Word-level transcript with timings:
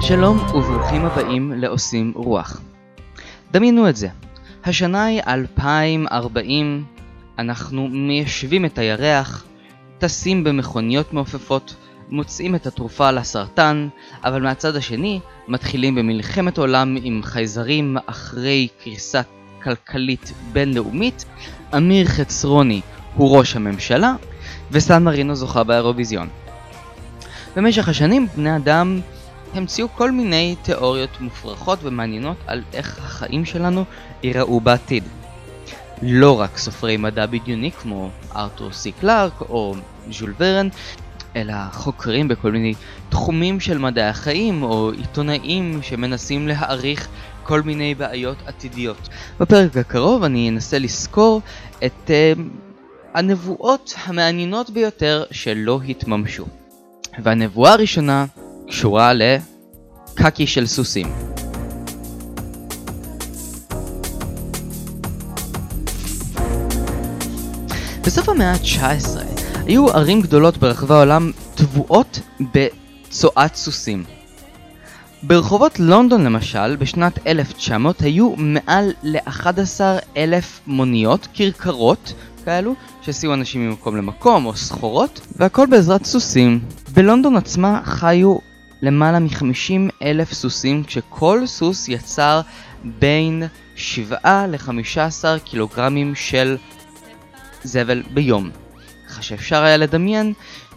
שלום 0.00 0.38
וברוכים 0.38 1.04
הבאים 1.04 1.52
לעושים 1.52 2.12
רוח. 2.16 2.60
דמיינו 3.50 3.88
את 3.88 3.96
זה, 3.96 4.08
השנה 4.64 5.04
היא 5.04 5.20
2040, 5.26 6.84
אנחנו 7.38 7.88
מיישבים 7.88 8.64
את 8.64 8.78
הירח, 8.78 9.44
טסים 9.98 10.44
במכוניות 10.44 11.12
מעופפות, 11.12 11.74
מוצאים 12.12 12.54
את 12.54 12.66
התרופה 12.66 13.10
לסרטן, 13.10 13.88
אבל 14.24 14.42
מהצד 14.42 14.76
השני 14.76 15.20
מתחילים 15.48 15.94
במלחמת 15.94 16.58
עולם 16.58 16.96
עם 17.02 17.20
חייזרים 17.24 17.96
אחרי 18.06 18.68
קריסה 18.84 19.20
כלכלית 19.62 20.32
בינלאומית, 20.52 21.24
אמיר 21.76 22.06
חצרוני 22.06 22.80
הוא 23.14 23.38
ראש 23.38 23.56
הממשלה, 23.56 24.14
וסן 24.70 25.02
מרינו 25.02 25.34
זוכה 25.34 25.64
באירוויזיון. 25.64 26.28
במשך 27.56 27.88
השנים 27.88 28.26
בני 28.36 28.56
אדם 28.56 29.00
המציאו 29.54 29.88
כל 29.88 30.10
מיני 30.10 30.56
תיאוריות 30.62 31.20
מופרכות 31.20 31.78
ומעניינות 31.82 32.36
על 32.46 32.62
איך 32.72 32.98
החיים 32.98 33.44
שלנו 33.44 33.84
ייראו 34.22 34.60
בעתיד. 34.60 35.04
לא 36.02 36.40
רק 36.40 36.58
סופרי 36.58 36.96
מדע 36.96 37.26
בדיוני 37.26 37.70
כמו 37.70 38.10
ארתור 38.36 38.72
סי 38.72 38.92
קלארק 38.92 39.40
או 39.40 39.74
ז'ול 40.10 40.34
ורן, 40.38 40.68
אלא 41.36 41.54
חוקרים 41.72 42.28
בכל 42.28 42.52
מיני 42.52 42.74
תחומים 43.08 43.60
של 43.60 43.78
מדעי 43.78 44.08
החיים 44.08 44.62
או 44.62 44.90
עיתונאים 44.90 45.78
שמנסים 45.82 46.48
להעריך 46.48 47.08
כל 47.42 47.62
מיני 47.62 47.94
בעיות 47.94 48.36
עתידיות. 48.46 49.08
בפרק 49.40 49.76
הקרוב 49.76 50.24
אני 50.24 50.48
אנסה 50.48 50.78
לסקור 50.78 51.40
את 51.84 52.10
uh, 52.10 52.40
הנבואות 53.14 53.94
המעניינות 54.04 54.70
ביותר 54.70 55.24
שלא 55.30 55.80
התממשו. 55.88 56.46
והנבואה 57.22 57.72
הראשונה 57.72 58.26
קשורה 58.68 59.12
לקקי 59.14 60.46
של 60.46 60.66
סוסים. 60.66 61.06
בסוף 68.06 68.28
המאה 68.28 68.52
ה-19 68.52 69.21
היו 69.66 69.88
ערים 69.88 70.20
גדולות 70.20 70.56
ברחבי 70.56 70.94
העולם 70.94 71.30
טבועות 71.54 72.20
בצואת 72.40 73.54
סוסים. 73.54 74.04
ברחובות 75.22 75.80
לונדון 75.80 76.24
למשל, 76.24 76.76
בשנת 76.76 77.26
1900 77.26 78.00
היו 78.02 78.34
מעל 78.36 78.92
ל-11 79.02 79.80
אלף 80.16 80.60
מוניות, 80.66 81.28
כרכרות 81.34 82.14
כאלו, 82.44 82.74
שהסיעו 83.02 83.34
אנשים 83.34 83.68
ממקום 83.68 83.96
למקום 83.96 84.46
או 84.46 84.56
סחורות, 84.56 85.20
והכל 85.36 85.66
בעזרת 85.70 86.04
סוסים. 86.04 86.60
בלונדון 86.92 87.36
עצמה 87.36 87.80
חיו 87.84 88.36
למעלה 88.82 89.18
מ-50 89.18 89.92
אלף 90.02 90.32
סוסים, 90.32 90.84
כשכל 90.84 91.46
סוס 91.46 91.88
יצר 91.88 92.40
בין 92.84 93.42
7 93.74 94.46
ל-15 94.46 95.24
קילוגרמים 95.44 96.14
של 96.14 96.56
זבל 97.64 98.02
ביום. 98.14 98.61
ככה 99.22 99.28
שאפשר 99.28 99.62
היה 99.62 99.76
לדמיין 99.76 100.32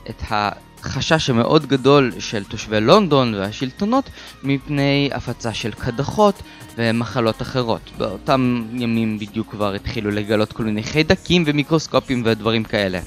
את 0.09 0.21
החשש 0.29 1.29
המאוד 1.29 1.65
גדול 1.65 2.11
של 2.19 2.43
תושבי 2.43 2.81
לונדון 2.81 3.33
והשלטונות 3.33 4.09
מפני 4.43 5.09
הפצה 5.13 5.53
של 5.53 5.71
קדחות 5.71 6.41
ומחלות 6.77 7.41
אחרות. 7.41 7.81
באותם 7.97 8.65
ימים 8.73 9.19
בדיוק 9.19 9.51
כבר 9.51 9.73
התחילו 9.73 10.11
לגלות 10.11 10.53
כל 10.53 10.63
מיני 10.63 10.83
חיידקים 10.83 11.43
ומיקרוסקופים 11.47 12.21
ודברים 12.25 12.63
כאלה. 12.63 12.99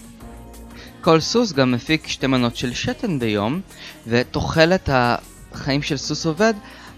כל 1.01 1.21
סוס 1.21 1.53
גם 1.53 1.73
מפיק 1.73 2.07
שתי 2.07 2.27
מנות 2.27 2.57
של 2.57 2.75
שתן 2.75 3.19
ביום, 3.19 3.61
ותוחלת 4.07 4.89
החיים 4.93 5.83
של 5.83 5.97
סוס 5.97 6.27
עובד 6.27 6.55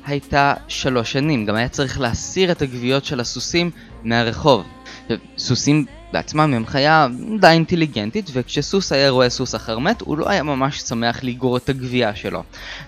הייתה 0.06 0.54
שלוש 0.68 1.12
שנים. 1.12 1.46
גם 1.46 1.54
היה 1.54 1.68
צריך 1.68 2.00
להסיר 2.00 2.52
את 2.52 2.62
הגוויות 2.62 3.04
של 3.04 3.20
הסוסים 3.20 3.70
מהרחוב. 4.02 4.64
סוסים 5.38 5.84
בעצמם 6.12 6.54
הם 6.54 6.66
חיה 6.66 7.06
די 7.40 7.46
אינטליגנטית, 7.46 8.30
וכשסוס 8.32 8.92
היה 8.92 9.10
רואה 9.10 9.30
סוס 9.30 9.54
אחר 9.54 9.78
מת, 9.78 10.00
הוא 10.00 10.18
לא 10.18 10.28
היה 10.28 10.42
ממש 10.42 10.80
שמח 10.80 11.24
לגרור 11.24 11.56
את 11.56 11.68
הגבייה 11.68 12.14
שלו. 12.14 12.42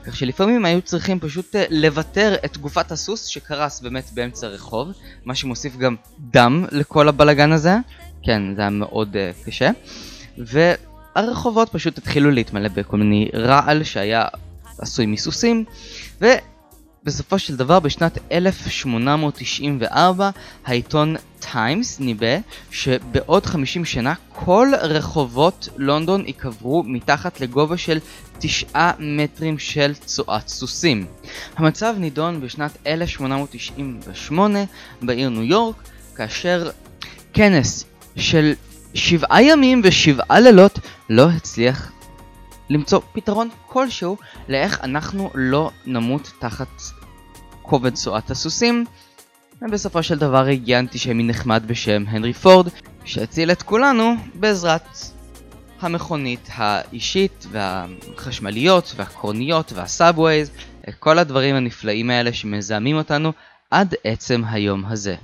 כך 0.05 0.17
שלפעמים 0.17 0.65
היו 0.65 0.83
צריכים 0.83 1.21
פשוט 1.21 1.57
אה, 1.57 1.65
לוותר 1.71 2.35
את 2.45 2.59
גופת 2.59 2.93
הסוס 2.93 3.27
שקרס 3.27 3.81
באמת 3.81 4.11
באמצע 4.15 4.47
הרחוב, 4.47 4.93
מה 5.25 5.35
שמוסיף 5.35 5.77
גם 5.77 5.97
דם 6.19 6.65
לכל 6.71 7.09
הבלגן 7.09 7.53
הזה. 7.53 7.77
כן, 8.23 8.55
זה 8.55 8.61
היה 8.61 8.71
מאוד 8.71 9.17
uh, 9.17 9.47
קשה. 9.47 9.71
ו... 10.39 10.73
הרחובות 11.15 11.69
פשוט 11.69 11.99
התחילו 11.99 12.31
להתמלא 12.31 12.69
בכל 12.69 12.97
מיני 12.97 13.29
רעל 13.35 13.85
שהיה 13.85 14.25
עשוי 14.79 15.07
מסוסים, 15.07 15.65
ובסופו 17.03 17.39
של 17.39 17.57
דבר 17.57 17.81
בשנת 17.81 18.19
1894 18.33 20.31
העיתון 20.67 21.17
טיימס 21.41 22.01
ניבא 22.01 22.37
שבעוד 22.71 23.47
50 23.47 23.85
שנה 23.85 24.15
כל 24.29 24.69
רחובות 24.81 25.69
לונדון 25.77 26.27
ייקברו 26.27 26.83
מתחת 26.87 27.41
לגובה 27.41 27.77
של 27.77 27.99
9 28.39 28.91
מטרים 28.99 29.59
של 29.59 29.95
צואת 29.95 30.49
סוסים. 30.49 31.07
המצב 31.57 31.95
נידון 31.99 32.41
בשנת 32.41 32.79
1898 32.87 34.59
בעיר 35.03 35.29
ניו 35.29 35.43
יורק, 35.43 35.77
כאשר 36.17 36.71
כנס 37.33 37.85
של 38.17 38.53
שבעה 38.95 39.43
ימים 39.43 39.81
ושבעה 39.85 40.41
לילות 40.41 40.79
לא 41.11 41.31
הצליח 41.31 41.92
למצוא 42.71 43.01
פתרון 43.13 43.49
כלשהו 43.67 44.17
לאיך 44.49 44.81
אנחנו 44.83 45.31
לא 45.35 45.71
נמות 45.87 46.33
תחת 46.39 46.81
כובד 47.63 47.95
צואת 47.95 48.31
הסוסים. 48.31 48.85
ובסופו 49.63 50.03
של 50.03 50.19
דבר 50.19 50.47
הגיע 50.47 50.79
אנטישמי 50.79 51.23
נחמד 51.23 51.63
בשם 51.67 52.05
הנרי 52.09 52.33
פורד, 52.33 52.69
שהציל 53.05 53.53
את 53.53 53.63
כולנו 53.63 54.15
בעזרת 54.35 54.99
המכונית 55.81 56.49
האישית 56.55 57.47
והחשמליות 57.51 58.93
והקרוניות 58.97 59.73
וה 59.73 59.88
subways, 59.88 60.51
כל 60.99 61.19
הדברים 61.19 61.55
הנפלאים 61.55 62.11
האלה 62.11 62.33
שמזהמים 62.33 62.97
אותנו 62.97 63.33
עד 63.71 63.95
עצם 64.05 64.43
היום 64.47 64.85
הזה. 64.85 65.17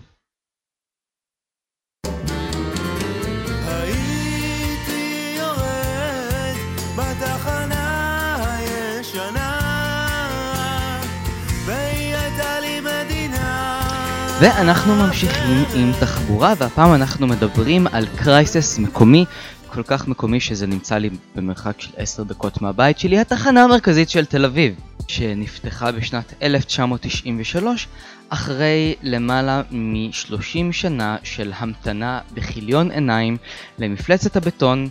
ואנחנו 14.40 14.94
ממשיכים 14.94 15.64
עם 15.74 15.92
תחבורה, 16.00 16.54
והפעם 16.58 16.94
אנחנו 16.94 17.26
מדברים 17.26 17.86
על 17.86 18.06
crisis 18.16 18.78
מקומי, 18.78 19.24
כל 19.68 19.82
כך 19.82 20.08
מקומי 20.08 20.40
שזה 20.40 20.66
נמצא 20.66 20.98
לי 20.98 21.10
במרחק 21.34 21.80
של 21.80 21.90
10 21.96 22.22
דקות 22.22 22.62
מהבית 22.62 22.98
שלי, 22.98 23.18
התחנה 23.18 23.64
המרכזית 23.64 24.10
של 24.10 24.24
תל 24.24 24.44
אביב, 24.44 24.74
שנפתחה 25.08 25.92
בשנת 25.92 26.34
1993, 26.42 27.88
אחרי 28.28 28.94
למעלה 29.02 29.62
מ-30 29.70 30.72
שנה 30.72 31.16
של 31.22 31.52
המתנה 31.56 32.20
בכיליון 32.34 32.90
עיניים 32.90 33.36
למפלצת 33.78 34.36
הבטון 34.36 34.88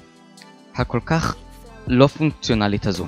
הכל 0.75 0.99
כך 1.05 1.35
לא 1.87 2.07
פונקציונלית 2.07 2.87
הזו. 2.87 3.07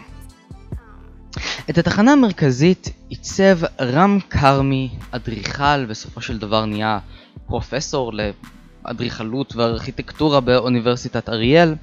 את 1.70 1.78
התחנה 1.78 2.12
המרכזית 2.12 2.90
עיצב 3.10 3.60
רם 3.82 4.20
כרמי, 4.30 4.90
אדריכל, 5.12 5.86
בסופו 5.86 6.22
של 6.22 6.38
דבר 6.38 6.66
נהיה 6.66 7.00
פרופסור 7.46 8.12
לאדריכלות 8.14 9.56
וארכיטקטורה 9.56 10.40
באוניברסיטת 10.40 11.30
אריאל. 11.30 11.76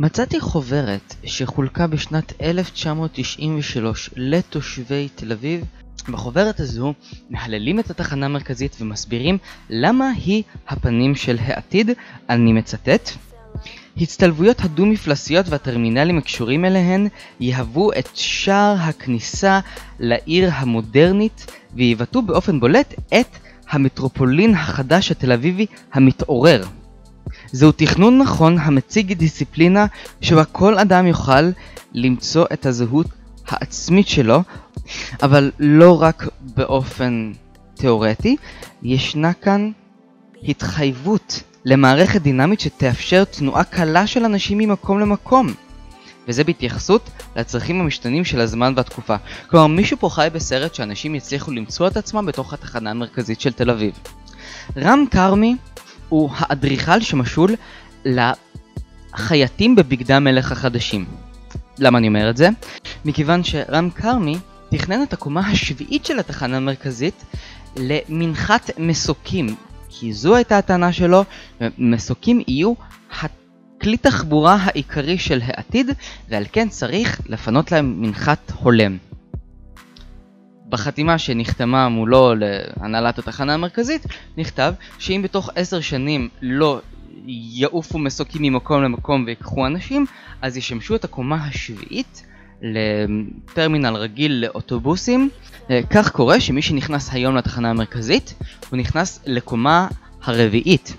מצאתי 0.00 0.40
חוברת 0.40 1.14
שחולקה 1.24 1.86
בשנת 1.86 2.32
1993 2.42 4.10
לתושבי 4.16 5.08
תל 5.14 5.32
אביב. 5.32 5.64
בחוברת 6.08 6.60
הזו 6.60 6.94
מהללים 7.30 7.80
את 7.80 7.90
התחנה 7.90 8.26
המרכזית 8.26 8.76
ומסבירים 8.80 9.38
למה 9.70 10.10
היא 10.24 10.42
הפנים 10.68 11.14
של 11.14 11.38
העתיד, 11.40 11.90
אני 12.28 12.52
מצטט 12.52 13.10
הצטלבויות 13.96 14.60
הדו-מפלסיות 14.60 15.48
והטרמינלים 15.48 16.18
הקשורים 16.18 16.64
אליהן 16.64 17.08
יהוו 17.40 17.92
את 17.98 18.08
שער 18.14 18.76
הכניסה 18.78 19.60
לעיר 20.00 20.50
המודרנית 20.52 21.46
ויבטאו 21.74 22.22
באופן 22.22 22.60
בולט 22.60 22.94
את 23.20 23.36
המטרופולין 23.70 24.54
החדש 24.54 25.10
התל 25.10 25.32
אביבי 25.32 25.66
המתעורר. 25.92 26.64
זהו 27.52 27.72
תכנון 27.72 28.18
נכון 28.18 28.58
המציג 28.58 29.12
דיסציפלינה 29.12 29.86
שבה 30.20 30.44
כל 30.44 30.78
אדם 30.78 31.06
יוכל 31.06 31.50
למצוא 31.94 32.46
את 32.52 32.66
הזהות 32.66 33.06
העצמית 33.48 34.08
שלו 34.08 34.42
אבל 35.22 35.50
לא 35.58 36.02
רק 36.02 36.28
באופן 36.40 37.32
תאורטי, 37.74 38.36
ישנה 38.82 39.32
כאן 39.32 39.70
התחייבות 40.42 41.42
למערכת 41.64 42.22
דינמית 42.22 42.60
שתאפשר 42.60 43.24
תנועה 43.24 43.64
קלה 43.64 44.06
של 44.06 44.24
אנשים 44.24 44.58
ממקום 44.58 45.00
למקום. 45.00 45.54
וזה 46.28 46.44
בהתייחסות 46.44 47.10
לצרכים 47.36 47.80
המשתנים 47.80 48.24
של 48.24 48.40
הזמן 48.40 48.72
והתקופה. 48.76 49.16
כלומר, 49.50 49.66
מישהו 49.66 49.96
פה 50.00 50.08
חי 50.08 50.28
בסרט 50.32 50.74
שאנשים 50.74 51.14
יצליחו 51.14 51.50
למצוא 51.50 51.86
את 51.86 51.96
עצמם 51.96 52.26
בתוך 52.26 52.52
התחנה 52.52 52.90
המרכזית 52.90 53.40
של 53.40 53.52
תל 53.52 53.70
אביב. 53.70 53.92
רם 54.76 55.04
כרמי 55.10 55.56
הוא 56.08 56.30
האדריכל 56.36 57.00
שמשול 57.00 57.54
לחייטים 58.04 59.76
בבגדי 59.76 60.14
המלך 60.14 60.52
החדשים. 60.52 61.04
למה 61.78 61.98
אני 61.98 62.08
אומר 62.08 62.30
את 62.30 62.36
זה? 62.36 62.48
מכיוון 63.04 63.44
שרם 63.44 63.90
כרמי 63.90 64.38
תכנן 64.70 65.02
את 65.02 65.12
הקומה 65.12 65.48
השביעית 65.48 66.04
של 66.04 66.18
התחנה 66.18 66.56
המרכזית 66.56 67.24
למנחת 67.76 68.70
מסוקים, 68.78 69.54
כי 69.92 70.12
זו 70.12 70.36
הייתה 70.36 70.58
הטענה 70.58 70.92
שלו, 70.92 71.24
מסוקים 71.78 72.42
יהיו 72.48 72.74
כלי 73.82 73.96
תחבורה 73.96 74.56
העיקרי 74.60 75.18
של 75.18 75.40
העתיד, 75.44 75.90
ועל 76.28 76.44
כן 76.52 76.68
צריך 76.68 77.20
לפנות 77.26 77.72
להם 77.72 78.02
מנחת 78.02 78.52
הולם. 78.56 78.98
בחתימה 80.68 81.18
שנחתמה 81.18 81.88
מולו 81.88 82.34
להנהלת 82.34 83.18
התחנה 83.18 83.54
המרכזית, 83.54 84.06
נכתב 84.36 84.74
שאם 84.98 85.20
בתוך 85.24 85.50
עשר 85.54 85.80
שנים 85.80 86.28
לא 86.42 86.80
יעופו 87.26 87.98
מסוקים 87.98 88.42
ממקום 88.42 88.82
למקום 88.82 89.24
ויקחו 89.26 89.66
אנשים, 89.66 90.06
אז 90.42 90.56
ישמשו 90.56 90.94
את 90.94 91.04
הקומה 91.04 91.44
השביעית 91.46 92.26
לטרמינל 92.62 93.96
רגיל 93.96 94.32
לאוטובוסים. 94.32 95.28
כך 95.90 96.10
קורה 96.10 96.40
שמי 96.40 96.62
שנכנס 96.62 97.12
היום 97.12 97.36
לתחנה 97.36 97.70
המרכזית, 97.70 98.34
הוא 98.70 98.78
נכנס 98.78 99.20
לקומה 99.26 99.88
הרביעית. 100.22 100.94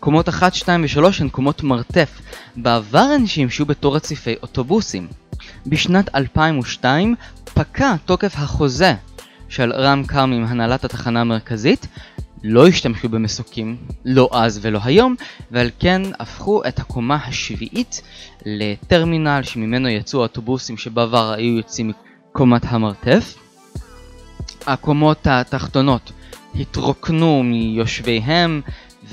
קומות 0.00 0.28
1, 0.28 0.54
2 0.54 0.82
ו-3 0.82 1.00
הן 1.20 1.28
קומות 1.28 1.62
מרתף. 1.62 2.20
בעבר 2.56 2.98
הן 2.98 3.26
שימשו 3.26 3.66
בתור 3.66 3.96
רציפי 3.96 4.34
אוטובוסים. 4.42 5.08
בשנת 5.66 6.14
2002 6.14 7.14
פקע 7.44 7.96
תוקף 8.04 8.34
החוזה 8.36 8.94
של 9.48 9.72
רם 9.72 10.04
כרמי 10.04 10.36
עם 10.36 10.44
הנהלת 10.44 10.84
התחנה 10.84 11.20
המרכזית, 11.20 11.86
לא 12.44 12.66
השתמשו 12.68 13.08
במסוקים, 13.08 13.76
לא 14.04 14.28
אז 14.32 14.58
ולא 14.62 14.80
היום, 14.84 15.14
ועל 15.50 15.70
כן 15.78 16.02
הפכו 16.18 16.62
את 16.68 16.78
הקומה 16.78 17.18
השביעית 17.26 18.02
לטרמינל 18.46 19.40
שממנו 19.42 19.88
יצאו 19.88 20.20
האוטובוסים 20.20 20.76
שבעבר 20.76 21.32
היו 21.32 21.56
יוצאים 21.56 21.92
מקומת 22.32 22.62
המרתף. 22.64 23.34
הקומות 24.66 25.26
התחתונות 25.26 26.12
התרוקנו 26.54 27.42
מיושביהם 27.42 28.60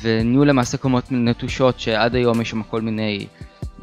ונהיו 0.02 0.46
למעשה 0.46 0.78
קומות 0.78 1.04
נטושות 1.12 1.80
שעד 1.80 2.16
היום 2.16 2.42
יש 2.42 2.50
שם 2.50 2.64
כל 2.64 2.82
מיני 2.82 3.28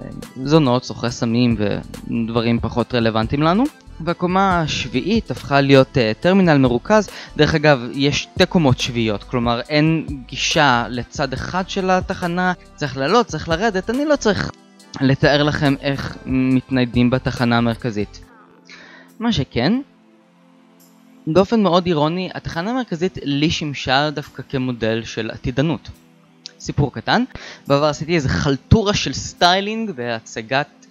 אה, 0.00 0.04
זונות, 0.44 0.84
סוחרי 0.84 1.10
סמים 1.10 1.56
ודברים 1.58 2.60
פחות 2.60 2.94
רלוונטיים 2.94 3.42
לנו. 3.42 3.64
והקומה 4.04 4.60
השביעית 4.60 5.30
הפכה 5.30 5.60
להיות 5.60 5.96
uh, 5.96 6.22
טרמינל 6.22 6.58
מרוכז. 6.58 7.08
דרך 7.36 7.54
אגב, 7.54 7.80
יש 7.92 8.22
שתי 8.22 8.46
קומות 8.46 8.78
שביעיות, 8.78 9.24
כלומר 9.24 9.60
אין 9.60 10.06
גישה 10.26 10.86
לצד 10.88 11.32
אחד 11.32 11.68
של 11.68 11.90
התחנה, 11.90 12.52
צריך 12.76 12.96
לעלות, 12.96 13.26
צריך 13.26 13.48
לרדת, 13.48 13.90
אני 13.90 14.04
לא 14.04 14.16
צריך 14.16 14.50
לתאר 15.00 15.42
לכם 15.42 15.74
איך 15.80 16.16
מתניידים 16.26 17.10
בתחנה 17.10 17.58
המרכזית. 17.58 18.20
מה 19.20 19.32
שכן, 19.32 19.80
באופן 21.26 21.62
מאוד 21.62 21.86
אירוני, 21.86 22.30
התחנה 22.34 22.70
המרכזית 22.70 23.18
לי 23.22 23.50
שימשה 23.50 24.10
דווקא 24.10 24.42
כמודל 24.48 25.02
של 25.04 25.30
עתידנות. 25.30 25.88
סיפור 26.60 26.92
קטן, 26.92 27.24
בעבר 27.66 27.84
עשיתי 27.84 28.14
איזה 28.14 28.28
חלטורה 28.28 28.94
של 28.94 29.12
סטיילינג 29.12 29.90
להצגת 29.96 30.81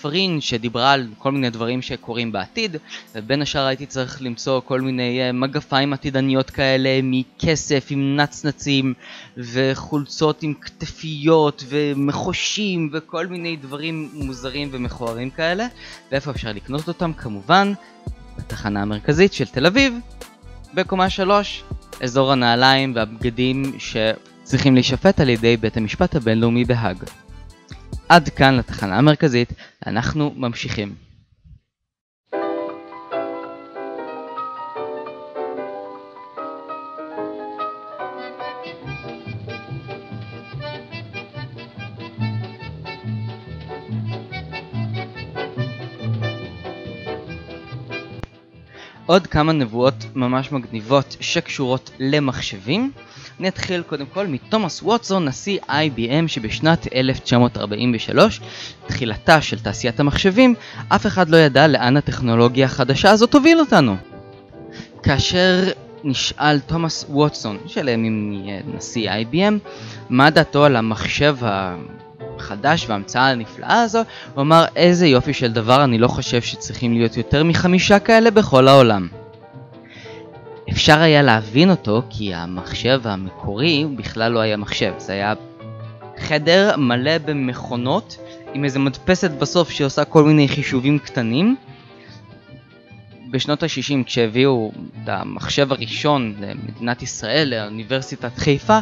פרינג' 0.00 0.40
שדיברה 0.40 0.92
על 0.92 1.06
כל 1.18 1.32
מיני 1.32 1.50
דברים 1.50 1.82
שקורים 1.82 2.32
בעתיד 2.32 2.76
ובין 3.14 3.42
השאר 3.42 3.66
הייתי 3.66 3.86
צריך 3.86 4.22
למצוא 4.22 4.60
כל 4.60 4.80
מיני 4.80 5.20
אה, 5.20 5.32
מגפיים 5.32 5.92
עתידניות 5.92 6.50
כאלה 6.50 7.00
מכסף 7.02 7.86
עם 7.90 8.16
נצנצים 8.16 8.94
וחולצות 9.36 10.42
עם 10.42 10.54
כתפיות 10.60 11.64
ומחושים 11.68 12.90
וכל 12.92 13.26
מיני 13.26 13.56
דברים 13.56 14.10
מוזרים 14.12 14.68
ומכוערים 14.72 15.30
כאלה 15.30 15.66
ואיפה 16.12 16.30
אפשר 16.30 16.52
לקנות 16.52 16.88
אותם 16.88 17.12
כמובן 17.12 17.72
בתחנה 18.38 18.82
המרכזית 18.82 19.32
של 19.32 19.46
תל 19.46 19.66
אביב 19.66 19.94
בקומה 20.74 21.10
3 21.10 21.62
אזור 22.02 22.32
הנעליים 22.32 22.92
והבגדים 22.94 23.72
שצריכים 23.78 24.74
להישפט 24.74 25.20
על 25.20 25.28
ידי 25.28 25.56
בית 25.56 25.76
המשפט 25.76 26.16
הבינלאומי 26.16 26.64
בהאג. 26.64 27.04
עד 28.08 28.28
כאן 28.28 28.54
לתחנה 28.56 28.98
המרכזית, 28.98 29.52
אנחנו 29.86 30.32
ממשיכים. 30.36 30.94
עוד 49.06 49.26
כמה 49.26 49.52
נבואות 49.52 49.94
ממש 50.14 50.52
מגניבות 50.52 51.16
שקשורות 51.20 51.90
למחשבים. 51.98 52.92
נתחיל 53.40 53.82
קודם 53.82 54.06
כל 54.06 54.26
מתומאס 54.26 54.82
ווטסון, 54.82 55.24
נשיא 55.24 55.58
IBM 55.68 56.28
שבשנת 56.28 56.86
1943, 56.94 58.40
תחילתה 58.86 59.40
של 59.40 59.58
תעשיית 59.58 60.00
המחשבים, 60.00 60.54
אף 60.88 61.06
אחד 61.06 61.28
לא 61.28 61.36
ידע 61.36 61.66
לאן 61.66 61.96
הטכנולוגיה 61.96 62.66
החדשה 62.66 63.10
הזאת 63.10 63.30
תוביל 63.30 63.60
אותנו. 63.60 63.96
כאשר 65.02 65.70
נשאל 66.04 66.60
תומאס 66.60 67.04
ווטסון, 67.08 67.58
שלימים 67.66 68.32
יהיה 68.32 68.60
נשיא 68.76 69.10
IBM, 69.10 69.54
מה 70.10 70.30
דעתו 70.30 70.64
על 70.64 70.76
המחשב 70.76 71.36
החדש 71.40 72.86
וההמצאה 72.88 73.30
הנפלאה 73.30 73.82
הזו, 73.82 74.00
הוא 74.34 74.42
אמר 74.42 74.64
איזה 74.76 75.06
יופי 75.06 75.34
של 75.34 75.52
דבר, 75.52 75.84
אני 75.84 75.98
לא 75.98 76.08
חושב 76.08 76.42
שצריכים 76.42 76.92
להיות 76.92 77.16
יותר 77.16 77.44
מחמישה 77.44 77.98
כאלה 77.98 78.30
בכל 78.30 78.68
העולם. 78.68 79.08
אפשר 80.78 81.00
היה 81.00 81.22
להבין 81.22 81.70
אותו 81.70 82.02
כי 82.10 82.34
המחשב 82.34 83.00
המקורי 83.04 83.84
בכלל 83.96 84.32
לא 84.32 84.40
היה 84.40 84.56
מחשב, 84.56 84.92
זה 84.98 85.12
היה 85.12 85.34
חדר 86.18 86.76
מלא 86.76 87.18
במכונות 87.18 88.16
עם 88.54 88.64
איזה 88.64 88.78
מדפסת 88.78 89.30
בסוף 89.30 89.70
שעושה 89.70 90.04
כל 90.04 90.24
מיני 90.24 90.48
חישובים 90.48 90.98
קטנים. 90.98 91.56
בשנות 93.30 93.62
ה-60 93.62 94.04
כשהביאו 94.06 94.72
את 95.02 95.08
המחשב 95.08 95.72
הראשון 95.72 96.34
למדינת 96.40 97.02
ישראל, 97.02 97.48
לאוניברסיטת 97.48 98.38
חיפה, 98.38 98.78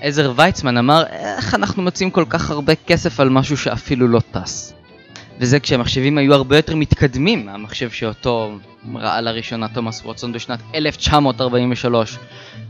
עזר 0.00 0.32
ויצמן 0.36 0.76
אמר 0.76 1.04
איך 1.06 1.54
אנחנו 1.54 1.82
מוצאים 1.82 2.10
כל 2.10 2.24
כך 2.28 2.50
הרבה 2.50 2.74
כסף 2.74 3.20
על 3.20 3.28
משהו 3.28 3.56
שאפילו 3.56 4.08
לא 4.08 4.20
טס. 4.30 4.79
וזה 5.40 5.60
כשהמחשבים 5.60 6.18
היו 6.18 6.34
הרבה 6.34 6.56
יותר 6.56 6.76
מתקדמים 6.76 7.46
מהמחשב 7.46 7.90
שאותו 7.90 8.58
ראה 8.94 9.20
לראשונה 9.20 9.68
תומאס 9.68 10.02
ווטסון 10.04 10.32
בשנת 10.32 10.60
1943 10.74 12.18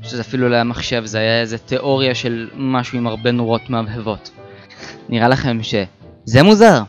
שזה 0.02 0.20
אפילו 0.20 0.48
לא 0.48 0.54
היה 0.54 0.64
מחשב, 0.64 1.02
זה 1.04 1.18
היה 1.18 1.40
איזה 1.40 1.58
תיאוריה 1.58 2.14
של 2.14 2.48
משהו 2.56 2.98
עם 2.98 3.06
הרבה 3.06 3.30
נורות 3.30 3.70
מהבהבות. 3.70 4.30
נראה 5.08 5.28
לכם 5.28 5.58
שזה 5.62 6.42
מוזר. 6.42 6.82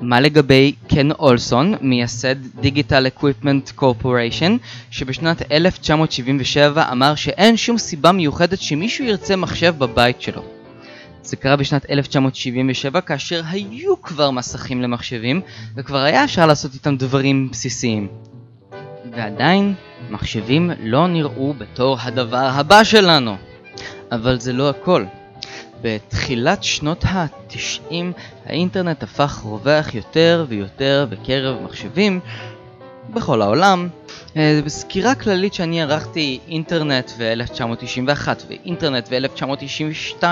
מה 0.00 0.20
לגבי 0.20 0.72
קן 0.88 1.12
אולסון, 1.12 1.74
מייסד 1.80 2.36
Digital 2.60 3.06
Equipment 3.06 3.70
Corporation, 3.70 4.56
שבשנת 4.90 5.52
1977 5.52 6.92
אמר 6.92 7.14
שאין 7.14 7.56
שום 7.56 7.78
סיבה 7.78 8.12
מיוחדת 8.12 8.60
שמישהו 8.60 9.04
ירצה 9.04 9.36
מחשב 9.36 9.74
בבית 9.78 10.22
שלו. 10.22 10.61
זה 11.22 11.36
קרה 11.36 11.56
בשנת 11.56 11.90
1977 11.90 13.00
כאשר 13.00 13.42
היו 13.48 14.02
כבר 14.02 14.30
מסכים 14.30 14.82
למחשבים 14.82 15.40
וכבר 15.76 15.98
היה 15.98 16.24
אפשר 16.24 16.46
לעשות 16.46 16.74
איתם 16.74 16.96
דברים 16.96 17.50
בסיסיים. 17.50 18.08
ועדיין, 19.12 19.74
מחשבים 20.10 20.70
לא 20.80 21.08
נראו 21.08 21.54
בתור 21.58 21.96
הדבר 22.00 22.50
הבא 22.52 22.84
שלנו. 22.84 23.36
אבל 24.12 24.40
זה 24.40 24.52
לא 24.52 24.70
הכל. 24.70 25.04
בתחילת 25.82 26.64
שנות 26.64 27.04
ה-90 27.04 27.94
האינטרנט 28.46 29.02
הפך 29.02 29.38
רווח 29.44 29.94
יותר 29.94 30.46
ויותר 30.48 31.06
בקרב 31.10 31.62
מחשבים 31.62 32.20
בכל 33.10 33.42
העולם. 33.42 33.88
אה, 34.36 34.60
בסקירה 34.64 35.14
כללית 35.14 35.54
שאני 35.54 35.82
ערכתי 35.82 36.38
אינטרנט 36.48 37.10
ו-1991 37.16 38.28
ואינטרנט 38.48 39.08
ו-1992, 39.10 40.24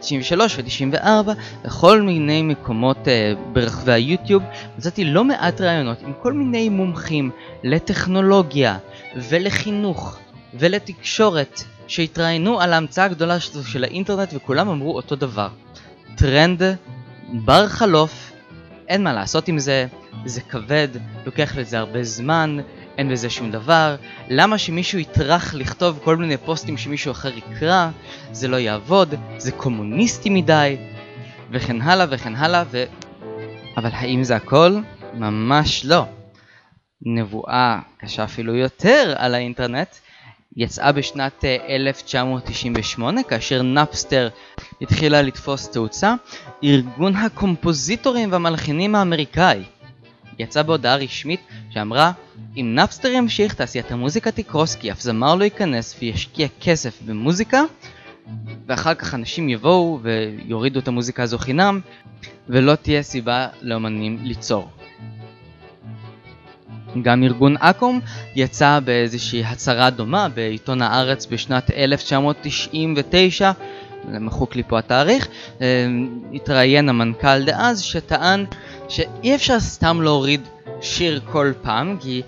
93 0.00 0.58
ו-94 0.58 1.30
בכל 1.64 2.02
מיני 2.02 2.42
מקומות 2.42 2.96
uh, 2.96 3.38
ברחבי 3.52 3.92
היוטיוב 3.92 4.42
מצאתי 4.78 5.04
לא 5.04 5.24
מעט 5.24 5.60
רעיונות 5.60 5.98
עם 6.02 6.12
כל 6.22 6.32
מיני 6.32 6.68
מומחים 6.68 7.30
לטכנולוגיה 7.64 8.78
ולחינוך 9.16 10.18
ולתקשורת 10.54 11.62
שהתראיינו 11.86 12.60
על 12.60 12.72
ההמצאה 12.72 13.04
הגדולה 13.04 13.40
של 13.40 13.84
האינטרנט 13.84 14.28
וכולם 14.34 14.68
אמרו 14.68 14.96
אותו 14.96 15.16
דבר. 15.16 15.48
טרנד 16.16 16.62
בר 17.32 17.68
חלוף, 17.68 18.32
אין 18.88 19.04
מה 19.04 19.12
לעשות 19.12 19.48
עם 19.48 19.58
זה, 19.58 19.86
זה 20.24 20.40
כבד, 20.40 20.88
לוקח 21.26 21.56
לזה 21.56 21.78
הרבה 21.78 22.02
זמן, 22.02 22.58
אין 22.98 23.08
בזה 23.08 23.30
שום 23.30 23.50
דבר, 23.50 23.96
למה 24.28 24.58
שמישהו 24.58 24.98
יטרח 24.98 25.54
לכתוב 25.54 26.00
כל 26.04 26.16
מיני 26.16 26.36
פוסטים 26.36 26.76
שמישהו 26.76 27.12
אחר 27.12 27.36
יקרא, 27.36 27.88
זה 28.32 28.48
לא 28.48 28.56
יעבוד, 28.56 29.14
זה 29.38 29.52
קומוניסטי 29.52 30.30
מדי, 30.30 30.76
וכן 31.50 31.80
הלאה 31.82 32.06
וכן 32.10 32.34
הלאה, 32.34 32.64
ו... 32.70 32.84
אבל 33.76 33.90
האם 33.92 34.24
זה 34.24 34.36
הכל? 34.36 34.76
ממש 35.14 35.84
לא. 35.84 36.06
נבואה 37.02 37.78
קשה 37.98 38.24
אפילו 38.24 38.54
יותר 38.54 39.14
על 39.16 39.34
האינטרנט 39.34 39.88
יצאה 40.58 40.92
בשנת 40.92 41.44
1998 41.68 43.20
אה, 43.20 43.24
כאשר 43.24 43.62
Napster 43.62 44.28
התחילה 44.80 45.22
לתפוס 45.22 45.68
תאוצה, 45.68 46.14
ארגון 46.64 47.16
הקומפוזיטורים 47.16 48.32
והמלחינים 48.32 48.94
האמריקאי 48.94 49.62
יצא 50.38 50.62
בהודעה 50.62 50.96
רשמית 50.96 51.40
שאמרה 51.70 52.12
אם 52.56 52.72
Napster 52.74 53.08
ימשיך 53.08 53.54
תעשיית 53.54 53.92
המוזיקה 53.92 54.30
תקרוס 54.30 54.74
כי 54.74 54.92
אף 54.92 55.00
זמר 55.00 55.34
לא 55.34 55.44
ייכנס 55.44 55.96
וישקיע 56.00 56.48
כסף 56.60 57.02
במוזיקה 57.06 57.62
ואחר 58.66 58.94
כך 58.94 59.14
אנשים 59.14 59.48
יבואו 59.48 60.00
ויורידו 60.02 60.80
את 60.80 60.88
המוזיקה 60.88 61.22
הזו 61.22 61.38
חינם 61.38 61.80
ולא 62.48 62.74
תהיה 62.74 63.02
סיבה 63.02 63.48
לאמנים 63.62 64.18
ליצור. 64.22 64.77
גם 67.02 67.22
ארגון 67.22 67.56
אקו"ם 67.56 68.00
יצא 68.36 68.80
באיזושהי 68.84 69.44
הצהרה 69.44 69.90
דומה 69.90 70.28
בעיתון 70.28 70.82
הארץ 70.82 71.26
בשנת 71.26 71.70
1999, 71.70 73.52
מחוק 74.04 74.56
לי 74.56 74.62
פה 74.68 74.78
התאריך, 74.78 75.28
אה, 75.60 75.86
התראיין 76.34 76.88
המנכ"ל 76.88 77.44
דאז 77.44 77.82
שטען 77.82 78.44
שאי 78.88 79.34
אפשר 79.34 79.60
סתם 79.60 80.02
להוריד 80.02 80.40
שיר 80.80 81.20
כל 81.32 81.52
פעם 81.62 81.96
כי 82.00 82.22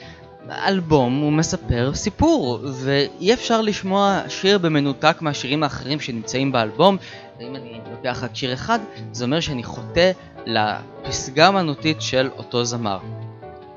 אלבום 0.50 1.20
הוא 1.20 1.32
מספר 1.32 1.90
סיפור 1.94 2.60
ואי 2.64 3.34
אפשר 3.34 3.60
לשמוע 3.60 4.20
שיר 4.28 4.58
במנותק 4.58 5.16
מהשירים 5.20 5.62
האחרים 5.62 6.00
שנמצאים 6.00 6.52
באלבום 6.52 6.96
ואם 7.38 7.56
אני 7.56 7.80
לוקח 7.90 8.22
רק 8.22 8.30
שיר 8.34 8.52
אחד 8.52 8.78
זה 9.12 9.24
אומר 9.24 9.40
שאני 9.40 9.64
חוטא 9.64 10.10
לפסגה 10.46 11.46
האמנותית 11.46 12.02
של 12.02 12.28
אותו 12.38 12.64
זמר. 12.64 12.98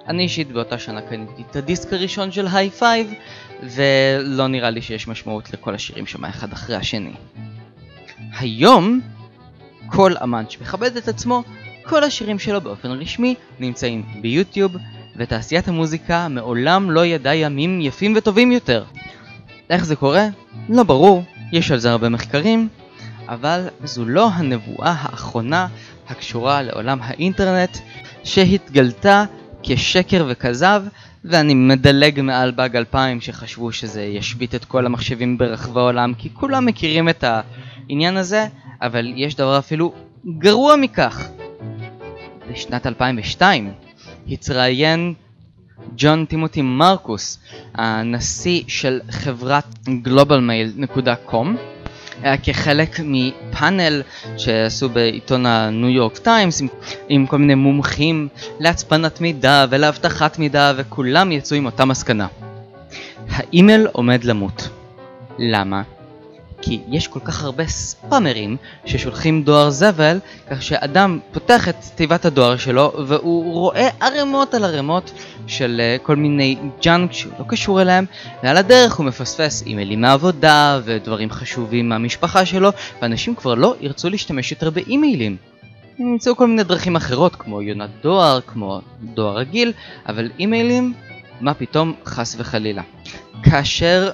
אני 0.07 0.23
אישית 0.23 0.51
באותה 0.51 0.79
שנה 0.79 1.01
קניתי 1.01 1.43
את 1.49 1.55
הדיסק 1.55 1.93
הראשון 1.93 2.31
של 2.31 2.47
היי 2.53 2.69
פייב 2.69 3.13
ולא 3.63 4.47
נראה 4.47 4.69
לי 4.69 4.81
שיש 4.81 5.07
משמעות 5.07 5.53
לכל 5.53 5.75
השירים 5.75 6.05
שם 6.05 6.25
אחד 6.25 6.53
אחרי 6.53 6.75
השני. 6.75 7.13
היום 8.39 9.01
כל 9.87 10.13
אמן 10.23 10.43
שמכבד 10.49 10.97
את 10.97 11.07
עצמו, 11.07 11.43
כל 11.83 12.03
השירים 12.03 12.39
שלו 12.39 12.61
באופן 12.61 12.91
רשמי 12.91 13.35
נמצאים 13.59 14.03
ביוטיוב 14.21 14.75
ותעשיית 15.15 15.67
המוזיקה 15.67 16.27
מעולם 16.27 16.91
לא 16.91 17.05
ידעה 17.05 17.35
ימים 17.35 17.81
יפים 17.81 18.13
וטובים 18.17 18.51
יותר. 18.51 18.83
איך 19.69 19.85
זה 19.85 19.95
קורה? 19.95 20.27
לא 20.69 20.83
ברור, 20.83 21.23
יש 21.51 21.71
על 21.71 21.79
זה 21.79 21.91
הרבה 21.91 22.09
מחקרים, 22.09 22.67
אבל 23.27 23.67
זו 23.83 24.05
לא 24.05 24.29
הנבואה 24.29 24.95
האחרונה 24.99 25.67
הקשורה 26.09 26.61
לעולם 26.61 26.99
האינטרנט 27.01 27.77
שהתגלתה 28.23 29.25
כשקר 29.63 30.25
וכזב, 30.29 30.83
ואני 31.25 31.53
מדלג 31.53 32.21
מעל 32.21 32.51
באג 32.51 32.75
2000 32.75 33.21
שחשבו 33.21 33.71
שזה 33.71 34.03
ישבית 34.03 34.55
את 34.55 34.65
כל 34.65 34.85
המחשבים 34.85 35.37
ברחבי 35.37 35.79
העולם, 35.79 36.13
כי 36.17 36.29
כולם 36.33 36.65
מכירים 36.65 37.09
את 37.09 37.23
העניין 37.23 38.17
הזה, 38.17 38.47
אבל 38.81 39.13
יש 39.15 39.35
דבר 39.35 39.57
אפילו 39.59 39.93
גרוע 40.37 40.75
מכך. 40.75 41.29
בשנת 42.51 42.87
2002 42.87 43.73
התראיין 44.29 45.13
ג'ון 45.97 46.25
טימותי 46.25 46.61
מרקוס, 46.61 47.39
הנשיא 47.73 48.63
של 48.67 48.99
חברת 49.09 49.65
globalmail.com, 49.87 51.47
היה 52.21 52.37
כחלק 52.37 52.99
מפאנל 53.03 54.01
שעשו 54.37 54.89
בעיתון 54.89 55.45
הניו 55.45 55.89
יורק 55.89 56.17
טיימס 56.17 56.61
עם, 56.61 56.67
עם 57.09 57.27
כל 57.27 57.37
מיני 57.37 57.55
מומחים 57.55 58.27
להצפנת 58.59 59.21
מידע 59.21 59.65
ולאבטחת 59.69 60.39
מידע 60.39 60.73
וכולם 60.75 61.31
יצאו 61.31 61.57
עם 61.57 61.65
אותה 61.65 61.85
מסקנה. 61.85 62.27
האימייל 63.29 63.87
עומד 63.91 64.23
למות. 64.23 64.69
למה? 65.39 65.81
כי 66.65 66.79
יש 66.87 67.07
כל 67.07 67.19
כך 67.19 67.43
הרבה 67.43 67.67
ספאמרים 67.67 68.57
ששולחים 68.85 69.43
דואר 69.43 69.69
זבל, 69.69 70.19
כך 70.51 70.61
שאדם 70.61 71.19
פותח 71.31 71.69
את 71.69 71.75
תיבת 71.95 72.25
הדואר 72.25 72.57
שלו 72.57 72.93
והוא 73.07 73.53
רואה 73.53 73.89
ערימות 74.01 74.53
על 74.53 74.63
ערימות 74.63 75.11
של 75.47 75.81
אה, 75.81 76.05
כל 76.05 76.15
מיני 76.15 76.57
junk 76.83 77.13
שהוא 77.13 77.33
לא 77.39 77.45
קשור 77.47 77.81
אליהם, 77.81 78.05
ועל 78.43 78.57
הדרך 78.57 78.95
הוא 78.95 79.05
מפספס 79.05 79.63
אימיילים 79.65 80.01
מהעבודה 80.01 80.79
ודברים 80.83 81.31
חשובים 81.31 81.89
מהמשפחה 81.89 82.45
שלו, 82.45 82.69
ואנשים 83.01 83.35
כבר 83.35 83.55
לא 83.55 83.75
ירצו 83.79 84.09
להשתמש 84.09 84.51
יותר 84.51 84.69
באימיילים. 84.69 85.37
הם 85.99 86.07
ימצאו 86.07 86.35
כל 86.35 86.47
מיני 86.47 86.63
דרכים 86.63 86.95
אחרות 86.95 87.35
כמו 87.35 87.61
יונת 87.61 87.89
דואר, 88.01 88.39
כמו 88.47 88.81
דואר 89.01 89.37
רגיל, 89.37 89.73
אבל 90.07 90.31
אימיילים, 90.39 90.93
מה 91.41 91.53
פתאום 91.53 91.93
חס 92.05 92.35
וחלילה. 92.39 92.81
כאשר 93.43 94.11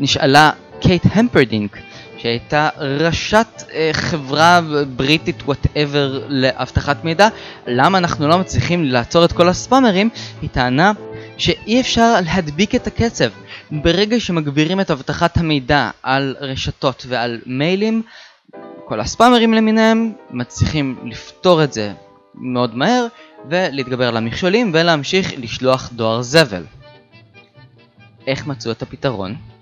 נשאלה 0.00 0.50
קייט 0.80 1.02
המפרדינק 1.10 1.76
שהייתה 2.18 2.68
ראשת 2.78 3.62
אה, 3.72 3.90
חברה 3.92 4.60
בריטית 4.96 5.42
whatever 5.42 6.22
לאבטחת 6.28 7.04
מידע, 7.04 7.28
למה 7.66 7.98
אנחנו 7.98 8.28
לא 8.28 8.38
מצליחים 8.38 8.84
לעצור 8.84 9.24
את 9.24 9.32
כל 9.32 9.48
הספאמרים, 9.48 10.08
היא 10.42 10.50
טענה 10.50 10.92
שאי 11.38 11.80
אפשר 11.80 12.14
להדביק 12.24 12.74
את 12.74 12.86
הקצב. 12.86 13.28
ברגע 13.70 14.20
שמגבירים 14.20 14.80
את 14.80 14.90
אבטחת 14.90 15.36
המידע 15.36 15.90
על 16.02 16.36
רשתות 16.40 17.06
ועל 17.08 17.40
מיילים, 17.46 18.02
כל 18.84 19.00
הספאמרים 19.00 19.54
למיניהם 19.54 20.12
מצליחים 20.30 20.98
לפתור 21.04 21.64
את 21.64 21.72
זה 21.72 21.92
מאוד 22.34 22.76
מהר 22.76 23.06
ולהתגבר 23.50 24.08
על 24.08 24.16
המכשולים 24.16 24.70
ולהמשיך 24.74 25.32
לשלוח 25.38 25.90
דואר 25.92 26.22
זבל. 26.22 26.64
איך 28.26 28.46
מצאו 28.46 28.70
את 28.72 28.82
הפתרון? 28.82 29.55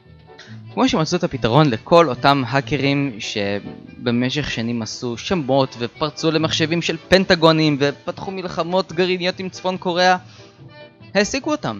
כמו 0.74 0.88
שמצאו 0.88 1.18
את 1.18 1.24
הפתרון 1.24 1.70
לכל 1.70 2.08
אותם 2.08 2.42
האקרים 2.46 3.16
שבמשך 3.18 4.50
שנים 4.50 4.82
עשו 4.82 5.16
שמות 5.16 5.76
ופרצו 5.78 6.30
למחשבים 6.30 6.82
של 6.82 6.96
פנטגונים 7.08 7.76
ופתחו 7.80 8.30
מלחמות 8.30 8.92
גרעיניות 8.92 9.40
עם 9.40 9.48
צפון 9.48 9.76
קוריאה, 9.76 10.16
העסיקו 11.14 11.50
אותם. 11.50 11.78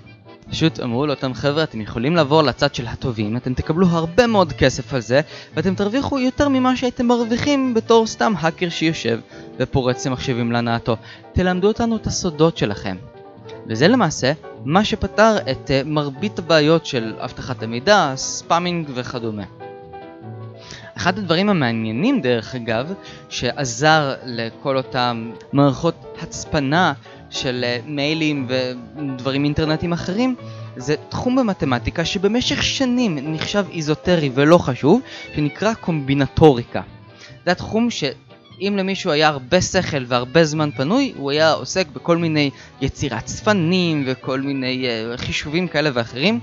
פשוט 0.51 0.81
אמרו 0.81 1.07
לאותם 1.07 1.35
חבר'ה 1.35 1.63
אתם 1.63 1.81
יכולים 1.81 2.17
לעבור 2.17 2.43
לצד 2.43 2.75
של 2.75 2.87
הטובים, 2.87 3.37
אתם 3.37 3.55
תקבלו 3.55 3.87
הרבה 3.87 4.27
מאוד 4.27 4.53
כסף 4.53 4.95
על 4.95 5.01
זה 5.01 5.21
ואתם 5.55 5.75
תרוויחו 5.75 6.19
יותר 6.19 6.49
ממה 6.49 6.77
שהייתם 6.77 7.07
מרוויחים 7.07 7.75
בתור 7.75 8.07
סתם 8.07 8.33
האקר 8.39 8.69
שיושב 8.69 9.21
ופורץ 9.59 10.07
למחשבים 10.07 10.53
להנאתו. 10.53 10.97
תלמדו 11.33 11.69
אותנו 11.69 11.97
את 11.97 12.07
הסודות 12.07 12.57
שלכם. 12.57 12.97
וזה 13.67 13.89
למעשה 13.89 14.33
מה 14.65 14.85
שפתר 14.85 15.37
את 15.51 15.71
uh, 15.71 15.89
מרבית 15.89 16.39
הבעיות 16.39 16.87
של 16.87 17.15
אבטחת 17.19 17.63
המידע, 17.63 18.13
ספאמינג 18.17 18.91
וכדומה. 18.95 19.43
אחד 20.97 21.19
הדברים 21.19 21.49
המעניינים 21.49 22.21
דרך 22.21 22.55
אגב, 22.55 22.93
שעזר 23.29 24.15
לכל 24.25 24.77
אותם 24.77 25.31
מערכות 25.53 25.95
הצפנה 26.23 26.93
של 27.31 27.65
uh, 27.65 27.89
מיילים 27.91 28.49
ודברים 28.49 29.45
אינטרנטיים 29.45 29.93
אחרים, 29.93 30.37
זה 30.77 30.95
תחום 31.09 31.37
במתמטיקה 31.37 32.05
שבמשך 32.05 32.63
שנים 32.63 33.33
נחשב 33.33 33.65
איזוטרי 33.73 34.31
ולא 34.35 34.59
חשוב, 34.59 35.01
שנקרא 35.35 35.75
קומבינטוריקה. 35.75 36.83
זה 37.45 37.51
התחום 37.51 37.91
ש... 37.91 38.05
אם 38.61 38.77
למישהו 38.77 39.11
היה 39.11 39.29
הרבה 39.29 39.61
שכל 39.61 40.05
והרבה 40.07 40.45
זמן 40.45 40.71
פנוי, 40.71 41.13
הוא 41.17 41.31
היה 41.31 41.53
עוסק 41.53 41.87
בכל 41.89 42.17
מיני 42.17 42.51
יצירת 42.81 43.25
צפנים 43.25 44.05
וכל 44.07 44.41
מיני 44.41 44.87
uh, 44.87 45.17
חישובים 45.17 45.69
כאלה 45.69 45.91
ואחרים, 45.95 46.41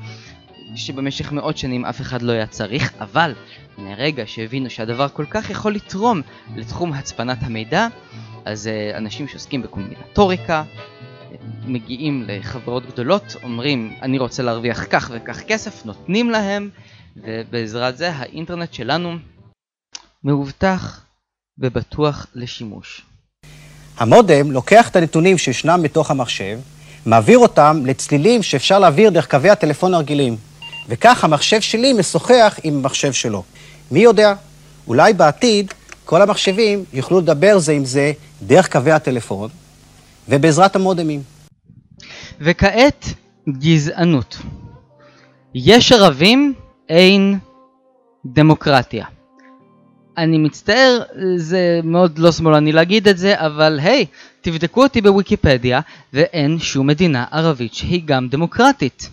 שבמשך 0.75 1.31
מאות 1.31 1.57
שנים 1.57 1.85
אף 1.85 2.01
אחד 2.01 2.21
לא 2.21 2.31
היה 2.31 2.47
צריך, 2.47 2.93
אבל 2.99 3.33
מהרגע 3.77 4.23
שהבינו 4.27 4.69
שהדבר 4.69 5.07
כל 5.09 5.25
כך 5.29 5.49
יכול 5.49 5.73
לתרום 5.73 6.21
לתחום 6.55 6.93
הצפנת 6.93 7.37
המידע, 7.41 7.87
אז 8.45 8.69
uh, 8.93 8.97
אנשים 8.97 9.27
שעוסקים 9.27 9.61
בקומבינטוריקה 9.61 10.63
מגיעים 11.65 12.23
לחברות 12.27 12.85
גדולות, 12.85 13.35
אומרים 13.43 13.93
אני 14.01 14.17
רוצה 14.17 14.43
להרוויח 14.43 14.85
כך 14.89 15.11
וכך 15.13 15.41
כסף, 15.43 15.85
נותנים 15.85 16.29
להם, 16.29 16.69
ובעזרת 17.17 17.97
זה 17.97 18.11
האינטרנט 18.11 18.73
שלנו 18.73 19.15
מאובטח 20.23 21.10
ובטוח 21.59 22.27
לשימוש. 22.35 23.01
המודם 23.97 24.51
לוקח 24.51 24.89
את 24.89 24.95
הנתונים 24.95 25.37
שישנם 25.37 25.79
בתוך 25.83 26.11
המחשב, 26.11 26.59
מעביר 27.05 27.37
אותם 27.37 27.81
לצלילים 27.85 28.43
שאפשר 28.43 28.79
להעביר 28.79 29.09
דרך 29.09 29.29
קווי 29.29 29.49
הטלפון 29.49 29.93
הרגילים. 29.93 30.37
וכך 30.89 31.23
המחשב 31.23 31.61
שלי 31.61 31.93
משוחח 31.93 32.59
עם 32.63 32.77
המחשב 32.77 33.13
שלו. 33.13 33.43
מי 33.91 33.99
יודע, 33.99 34.33
אולי 34.87 35.13
בעתיד 35.13 35.73
כל 36.05 36.21
המחשבים 36.21 36.85
יוכלו 36.93 37.19
לדבר 37.19 37.59
זה 37.59 37.71
עם 37.71 37.85
זה 37.85 38.11
דרך 38.41 38.71
קווי 38.71 38.91
הטלפון 38.91 39.49
ובעזרת 40.29 40.75
המודמים. 40.75 41.23
וכעת 42.39 43.05
גזענות. 43.49 44.37
יש 45.55 45.91
ערבים, 45.91 46.53
אין 46.89 47.39
דמוקרטיה. 48.25 49.05
אני 50.21 50.37
מצטער, 50.37 51.01
זה 51.35 51.79
מאוד 51.83 52.19
לא 52.19 52.31
שמאלני 52.31 52.71
להגיד 52.71 53.07
את 53.07 53.17
זה, 53.17 53.33
אבל 53.37 53.79
היי, 53.81 54.05
תבדקו 54.41 54.83
אותי 54.83 55.01
בוויקיפדיה, 55.01 55.79
ואין 56.13 56.59
שום 56.59 56.87
מדינה 56.87 57.25
ערבית 57.31 57.73
שהיא 57.73 58.01
גם 58.05 58.27
דמוקרטית. 58.27 59.09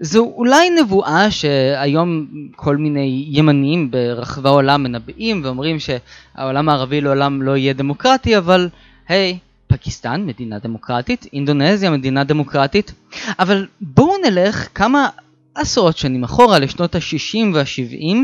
זו 0.00 0.32
אולי 0.36 0.70
נבואה 0.70 1.30
שהיום 1.30 2.26
כל 2.56 2.76
מיני 2.76 3.24
ימנים 3.28 3.90
ברחבי 3.90 4.48
העולם 4.48 4.82
מנבאים 4.82 5.40
ואומרים 5.44 5.76
שהעולם 5.78 6.68
הערבי 6.68 7.00
לעולם 7.00 7.42
לא 7.42 7.56
יהיה 7.56 7.72
דמוקרטי, 7.72 8.38
אבל 8.38 8.68
היי, 9.08 9.38
פקיסטן 9.66 10.26
מדינה 10.26 10.58
דמוקרטית, 10.58 11.26
אינדונזיה 11.32 11.90
מדינה 11.90 12.24
דמוקרטית, 12.24 12.92
אבל 13.38 13.66
בואו 13.80 14.14
נלך 14.24 14.68
כמה 14.74 15.08
עשרות 15.54 15.96
שנים 15.96 16.24
אחורה 16.24 16.58
לשנות 16.58 16.94
ה-60 16.94 17.54
וה-70, 17.54 18.16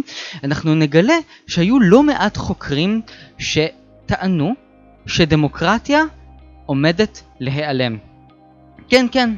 אנחנו 0.44 0.75
נגלה 0.75 1.18
שהיו 1.47 1.80
לא 1.80 2.02
מעט 2.02 2.37
חוקרים 2.37 3.00
שטענו 3.38 4.54
שדמוקרטיה 5.06 6.02
עומדת 6.66 7.23
להיעלם. 7.40 7.99
כן, 8.88 9.06
כן. 9.12 9.35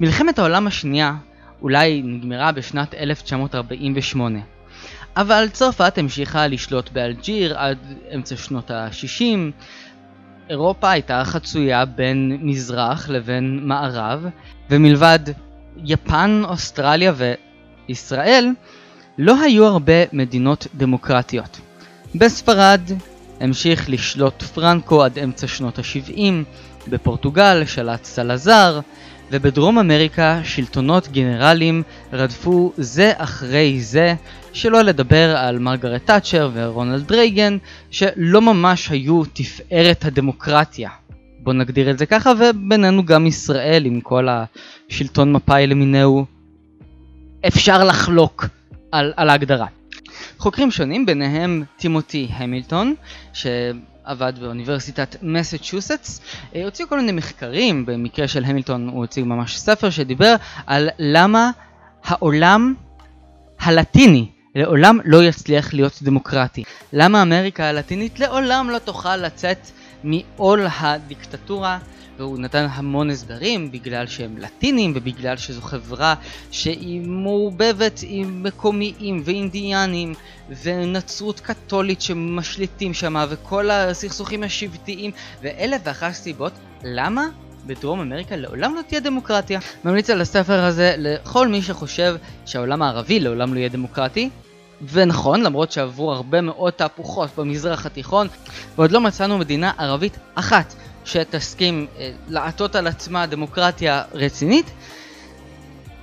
מלחמת 0.00 0.38
העולם 0.38 0.66
השנייה 0.66 1.14
אולי 1.62 2.02
נגמרה 2.04 2.52
בשנת 2.52 2.94
1948. 2.94 4.38
אבל 5.16 5.48
צרפת 5.52 5.98
המשיכה 5.98 6.46
לשלוט 6.46 6.90
באלג'יר 6.90 7.58
עד 7.58 7.78
אמצע 8.14 8.36
שנות 8.36 8.70
ה-60. 8.70 9.22
אירופה 10.50 10.90
הייתה 10.90 11.22
חצויה 11.24 11.84
בין 11.84 12.38
מזרח 12.42 13.08
לבין 13.08 13.60
מערב, 13.62 14.26
ומלבד 14.70 15.18
יפן, 15.76 16.42
אוסטרליה 16.44 17.12
וישראל, 17.88 18.48
לא 19.18 19.40
היו 19.40 19.66
הרבה 19.66 19.92
מדינות 20.12 20.66
דמוקרטיות. 20.74 21.60
בספרד 22.14 22.80
המשיך 23.40 23.90
לשלוט 23.90 24.42
פרנקו 24.42 25.02
עד 25.04 25.18
אמצע 25.18 25.46
שנות 25.46 25.78
ה-70, 25.78 26.20
בפורטוגל 26.88 27.62
שלט 27.66 28.04
סלזר, 28.04 28.80
ובדרום 29.30 29.78
אמריקה 29.78 30.40
שלטונות 30.44 31.08
גנרלים 31.08 31.82
רדפו 32.12 32.72
זה 32.76 33.12
אחרי 33.16 33.80
זה, 33.80 34.14
שלא 34.52 34.82
לדבר 34.82 35.36
על 35.36 35.58
מרגרט 35.58 36.06
תאצ'ר 36.06 36.50
ורונלד 36.54 37.12
רייגן, 37.12 37.58
שלא 37.90 38.40
ממש 38.40 38.88
היו 38.90 39.22
תפארת 39.32 40.04
הדמוקרטיה. 40.04 40.90
בוא 41.42 41.52
נגדיר 41.52 41.90
את 41.90 41.98
זה 41.98 42.06
ככה, 42.06 42.32
ובינינו 42.38 43.04
גם 43.04 43.26
ישראל 43.26 43.84
עם 43.86 44.00
כל 44.00 44.28
השלטון 44.30 45.32
מפא"י 45.32 45.66
למיניהו, 45.66 46.24
אפשר 47.46 47.84
לחלוק 47.84 48.46
על, 48.92 49.12
על 49.16 49.30
ההגדרה. 49.30 49.66
חוקרים 50.38 50.70
שונים, 50.70 51.06
ביניהם 51.06 51.64
טימותי 51.76 52.28
המילטון, 52.32 52.94
שעבד 53.32 54.32
באוניברסיטת 54.40 55.16
מסצ'וסטס, 55.22 56.20
אה, 56.54 56.64
הוציאו 56.64 56.88
כל 56.88 57.00
מיני 57.00 57.12
מחקרים, 57.12 57.86
במקרה 57.86 58.28
של 58.28 58.44
המילטון 58.44 58.88
הוא 58.88 59.04
הציג 59.04 59.24
ממש 59.24 59.58
ספר 59.58 59.90
שדיבר 59.90 60.34
על 60.66 60.88
למה 60.98 61.50
העולם 62.04 62.74
הלטיני 63.60 64.28
לעולם 64.54 64.98
לא 65.04 65.24
יצליח 65.24 65.74
להיות 65.74 66.02
דמוקרטי. 66.02 66.62
למה 66.92 67.22
אמריקה 67.22 67.64
הלטינית 67.64 68.20
לעולם 68.20 68.70
לא 68.70 68.78
תוכל 68.78 69.16
לצאת 69.16 69.58
מעול 70.04 70.66
הדיקטטורה 70.80 71.78
והוא 72.18 72.38
נתן 72.38 72.66
המון 72.70 73.10
הסברים 73.10 73.72
בגלל 73.72 74.06
שהם 74.06 74.38
לטינים 74.38 74.92
ובגלל 74.96 75.36
שזו 75.36 75.60
חברה 75.60 76.14
שהיא 76.50 77.00
מעורבבת 77.00 78.00
עם 78.02 78.42
מקומיים 78.42 79.22
ואינדיאנים 79.24 80.14
ונצרות 80.62 81.40
קתולית 81.40 82.00
שמשליטים 82.00 82.94
שם 82.94 83.24
וכל 83.28 83.70
הסכסוכים 83.70 84.42
השבטיים 84.42 85.10
ואלף 85.42 85.80
ואחת 85.84 86.12
סיבות 86.12 86.52
למה 86.82 87.26
בדרום 87.66 88.00
אמריקה 88.00 88.36
לעולם 88.36 88.74
לא 88.74 88.80
תהיה 88.82 89.00
דמוקרטיה. 89.00 89.60
ממליץ 89.84 90.10
על 90.10 90.20
הספר 90.20 90.64
הזה 90.64 90.94
לכל 90.98 91.48
מי 91.48 91.62
שחושב 91.62 92.16
שהעולם 92.46 92.82
הערבי 92.82 93.20
לעולם 93.20 93.54
לא 93.54 93.58
יהיה 93.58 93.68
דמוקרטי. 93.68 94.30
ונכון, 94.90 95.40
למרות 95.40 95.72
שעברו 95.72 96.12
הרבה 96.12 96.40
מאוד 96.40 96.72
תהפוכות 96.72 97.30
במזרח 97.36 97.86
התיכון, 97.86 98.28
ועוד 98.76 98.92
לא 98.92 99.00
מצאנו 99.00 99.38
מדינה 99.38 99.72
ערבית 99.78 100.18
אחת 100.34 100.74
שתסכים 101.04 101.86
אה, 101.98 102.10
לעטות 102.28 102.76
על 102.76 102.86
עצמה 102.86 103.26
דמוקרטיה 103.26 104.02
רצינית. 104.12 104.66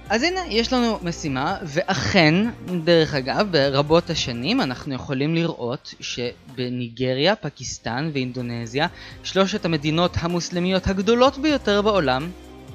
אז 0.09 0.23
הנה, 0.23 0.39
יש 0.47 0.73
לנו 0.73 0.99
משימה, 1.01 1.57
ואכן, 1.63 2.35
דרך 2.83 3.13
אגב, 3.13 3.47
ברבות 3.51 4.09
השנים 4.09 4.61
אנחנו 4.61 4.93
יכולים 4.93 5.35
לראות 5.35 5.93
שבניגריה, 5.99 7.35
פקיסטן 7.35 8.09
ואינדונזיה, 8.13 8.87
שלושת 9.23 9.65
המדינות 9.65 10.11
המוסלמיות 10.19 10.87
הגדולות 10.87 11.37
ביותר 11.37 11.81
בעולם, 11.81 12.29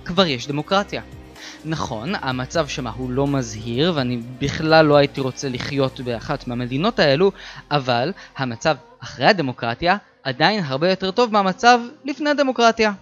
כבר 0.05 0.27
יש 0.27 0.47
דמוקרטיה. 0.47 1.03
נכון, 1.65 2.13
המצב 2.21 2.69
שמה 2.69 2.91
הוא 2.91 3.11
לא 3.11 3.27
מזהיר, 3.27 3.93
ואני 3.95 4.21
בכלל 4.39 4.87
לא 4.87 4.97
הייתי 4.97 5.21
רוצה 5.21 5.49
לחיות 5.49 6.01
באחת 6.01 6.47
מהמדינות 6.47 6.99
האלו, 6.99 7.33
אבל 7.71 8.13
המצב 8.37 8.77
אחרי 8.99 9.27
הדמוקרטיה 9.27 9.97
עדיין 10.23 10.65
הרבה 10.65 10.91
יותר 10.91 11.11
טוב 11.11 11.33
מהמצב 11.33 11.81
לפני 12.05 12.31
הדמוקרטיה. 12.31 12.93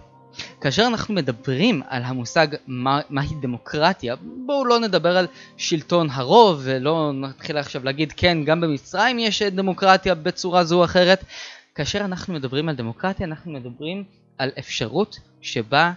כאשר 0.61 0.87
אנחנו 0.87 1.15
מדברים 1.15 1.83
על 1.89 2.03
המושג 2.03 2.47
מה, 2.67 3.01
מהי 3.11 3.35
דמוקרטיה, 3.41 4.15
בואו 4.47 4.65
לא 4.65 4.81
נדבר 4.81 5.17
על 5.17 5.27
שלטון 5.57 6.09
הרוב 6.11 6.61
ולא 6.65 7.13
נתחיל 7.13 7.59
עכשיו 7.59 7.85
להגיד 7.85 8.13
כן, 8.17 8.45
גם 8.45 8.61
במצרים 8.61 9.19
יש 9.19 9.43
דמוקרטיה 9.43 10.15
בצורה 10.15 10.65
זו 10.65 10.79
או 10.79 10.85
אחרת. 10.85 11.25
כאשר 11.75 11.99
אנחנו 11.99 12.35
מדברים 12.35 12.69
על 12.69 12.75
דמוקרטיה 12.75 13.27
אנחנו 13.27 13.53
מדברים 13.53 14.05
על 14.39 14.51
אפשרות 14.59 15.19
שבה 15.41 15.93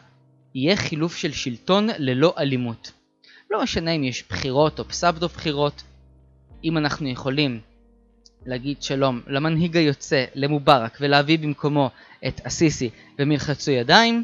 יהיה 0.55 0.75
חילוף 0.75 1.15
של 1.15 1.31
שלטון 1.31 1.89
ללא 1.97 2.33
אלימות. 2.37 2.91
לא 3.51 3.63
משנה 3.63 3.91
אם 3.91 4.03
יש 4.03 4.23
בחירות 4.29 4.79
או 4.79 4.87
פסבדו 4.87 5.27
בחירות, 5.27 5.83
אם 6.63 6.77
אנחנו 6.77 7.09
יכולים 7.09 7.59
להגיד 8.45 8.83
שלום 8.83 9.21
למנהיג 9.27 9.77
היוצא, 9.77 10.25
למובארק, 10.35 10.97
ולהביא 11.01 11.39
במקומו 11.39 11.89
את 12.27 12.41
אסיסי 12.47 12.89
והם 13.19 13.31
ילחצו 13.31 13.71
ידיים, 13.71 14.23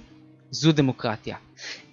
זו 0.51 0.71
דמוקרטיה. 0.71 1.35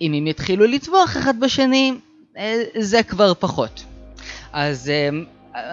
אם 0.01 0.12
הם 0.12 0.27
יתחילו 0.27 0.66
לטבוח 0.66 1.16
אחד 1.16 1.40
בשני, 1.40 1.92
אה, 2.37 2.62
זה 2.79 3.03
כבר 3.03 3.35
פחות. 3.35 3.85
אז 4.53 4.88
אה, 4.88 5.09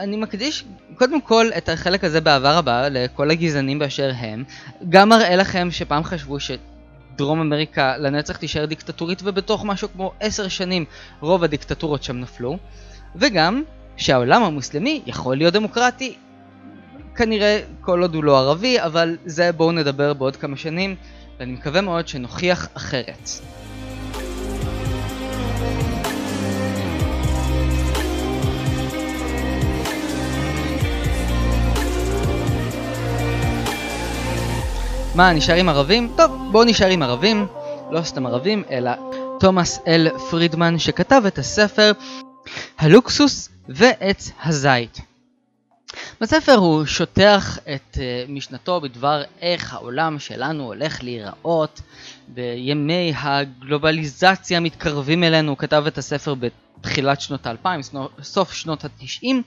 אני 0.04 0.17
מקדיש 0.17 0.65
קודם 0.95 1.21
כל 1.21 1.49
את 1.58 1.69
החלק 1.69 2.04
הזה 2.04 2.21
באהבה 2.21 2.58
רבה 2.58 2.89
לכל 2.89 3.32
הגזענים 3.32 3.80
באשר 3.80 4.12
הם. 4.15 4.43
גם 4.89 5.10
מראה 5.10 5.36
לכם 5.36 5.67
שפעם 5.71 6.04
חשבו 6.04 6.39
שדרום 7.15 7.39
אמריקה 7.39 7.97
לנצח 7.97 8.38
תישאר 8.38 8.65
דיקטטורית 8.65 9.21
ובתוך 9.23 9.65
משהו 9.65 9.88
כמו 9.93 10.12
עשר 10.19 10.47
שנים 10.47 10.86
רוב 11.19 11.43
הדיקטטורות 11.43 12.04
שם 12.04 12.17
נפלו. 12.19 12.58
וגם 13.15 13.63
שהעולם 13.97 14.43
המוסלמי 14.43 15.01
יכול 15.06 15.38
להיות 15.38 15.54
דמוקרטי 15.54 16.15
כנראה 17.15 17.62
כל 17.82 18.01
עוד 18.01 18.15
הוא 18.15 18.23
לא 18.23 18.39
ערבי, 18.39 18.82
אבל 18.82 19.17
זה 19.25 19.51
בואו 19.51 19.71
נדבר 19.71 20.13
בעוד 20.13 20.36
כמה 20.36 20.58
שנים, 20.58 20.95
ואני 21.39 21.51
מקווה 21.51 21.82
מאוד 21.82 22.08
שנוכיח 22.08 22.67
אחרת. 22.73 23.30
מה, 35.15 35.34
נשאר 35.34 35.56
עם 35.56 35.69
ערבים? 35.69 36.13
טוב, 36.17 36.49
בואו 36.51 36.63
נשאר 36.63 36.88
עם 36.88 37.01
ערבים, 37.01 37.47
לא 37.91 38.01
סתם 38.01 38.25
ערבים, 38.25 38.63
אלא 38.71 38.91
תומאס 39.39 39.80
אל 39.88 40.08
פרידמן 40.30 40.80
שכתב 40.80 41.21
את 41.28 41.38
הספר 41.38 41.91
הלוקסוס 42.78 43.49
ועץ 43.69 44.32
הזית. 44.43 45.01
בספר 46.21 46.56
הוא 46.56 46.86
שוטח 46.86 47.58
את 47.58 47.97
uh, 47.97 48.32
משנתו 48.32 48.82
בדבר 48.82 49.23
איך 49.41 49.73
העולם 49.73 50.19
שלנו 50.19 50.63
הולך 50.63 51.04
להיראות 51.04 51.82
בימי 52.28 53.13
הגלובליזציה 53.17 54.58
המתקרבים 54.58 55.23
אלינו, 55.23 55.51
הוא 55.51 55.58
כתב 55.58 55.84
את 55.88 55.97
הספר 55.97 56.36
בתחילת 56.36 57.21
שנות 57.21 57.47
האלפיים, 57.47 57.82
סוף 58.21 58.54
שנות 58.54 58.86
התשעים, 58.86 59.41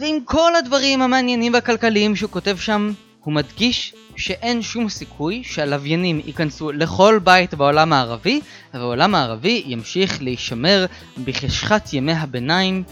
ועם 0.00 0.18
כל 0.24 0.56
הדברים 0.56 1.02
המעניינים 1.02 1.54
והכלכליים 1.54 2.16
שהוא 2.16 2.30
כותב 2.30 2.56
שם, 2.56 2.92
הוא 3.24 3.34
מדגיש 3.34 3.94
שאין 4.16 4.62
שום 4.62 4.88
סיכוי 4.88 5.42
שהלוויינים 5.44 6.20
ייכנסו 6.26 6.72
לכל 6.72 7.20
בית 7.24 7.54
בעולם 7.54 7.92
הערבי, 7.92 8.40
והעולם 8.74 9.14
הערבי 9.14 9.62
ימשיך 9.66 10.22
להישמר 10.22 10.86
בחשכת 11.24 11.92
ימי 11.92 12.12
הביניים 12.12 12.82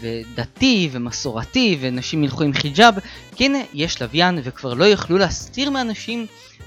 ודתי 0.00 0.88
ומסורתי 0.92 1.78
ונשים 1.80 2.24
ילכו 2.24 2.44
עם 2.44 2.52
חיג'אב, 2.52 2.94
כי 3.36 3.44
הנה 3.44 3.58
יש 3.74 4.02
לוויין 4.02 4.38
וכבר 4.44 4.74
לא 4.74 4.84
יוכלו 4.84 5.18
להסתיר 5.18 5.70
מאנשים 5.70 6.26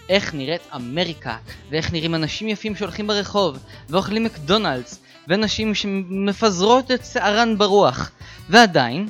איך 0.09 0.33
נראית 0.33 0.61
אמריקה 0.75 1.37
ואיך 1.69 1.93
נראים 1.93 2.15
אנשים 2.15 2.47
יפים 2.47 2.75
שהולכים 2.75 3.07
ברחוב 3.07 3.57
ואוכלים 3.89 4.23
מקדונלדס 4.23 4.99
ונשים 5.27 5.75
שמפזרות 5.75 6.91
את 6.91 7.05
שערן 7.05 7.57
ברוח. 7.57 8.11
ועדיין 8.49 9.07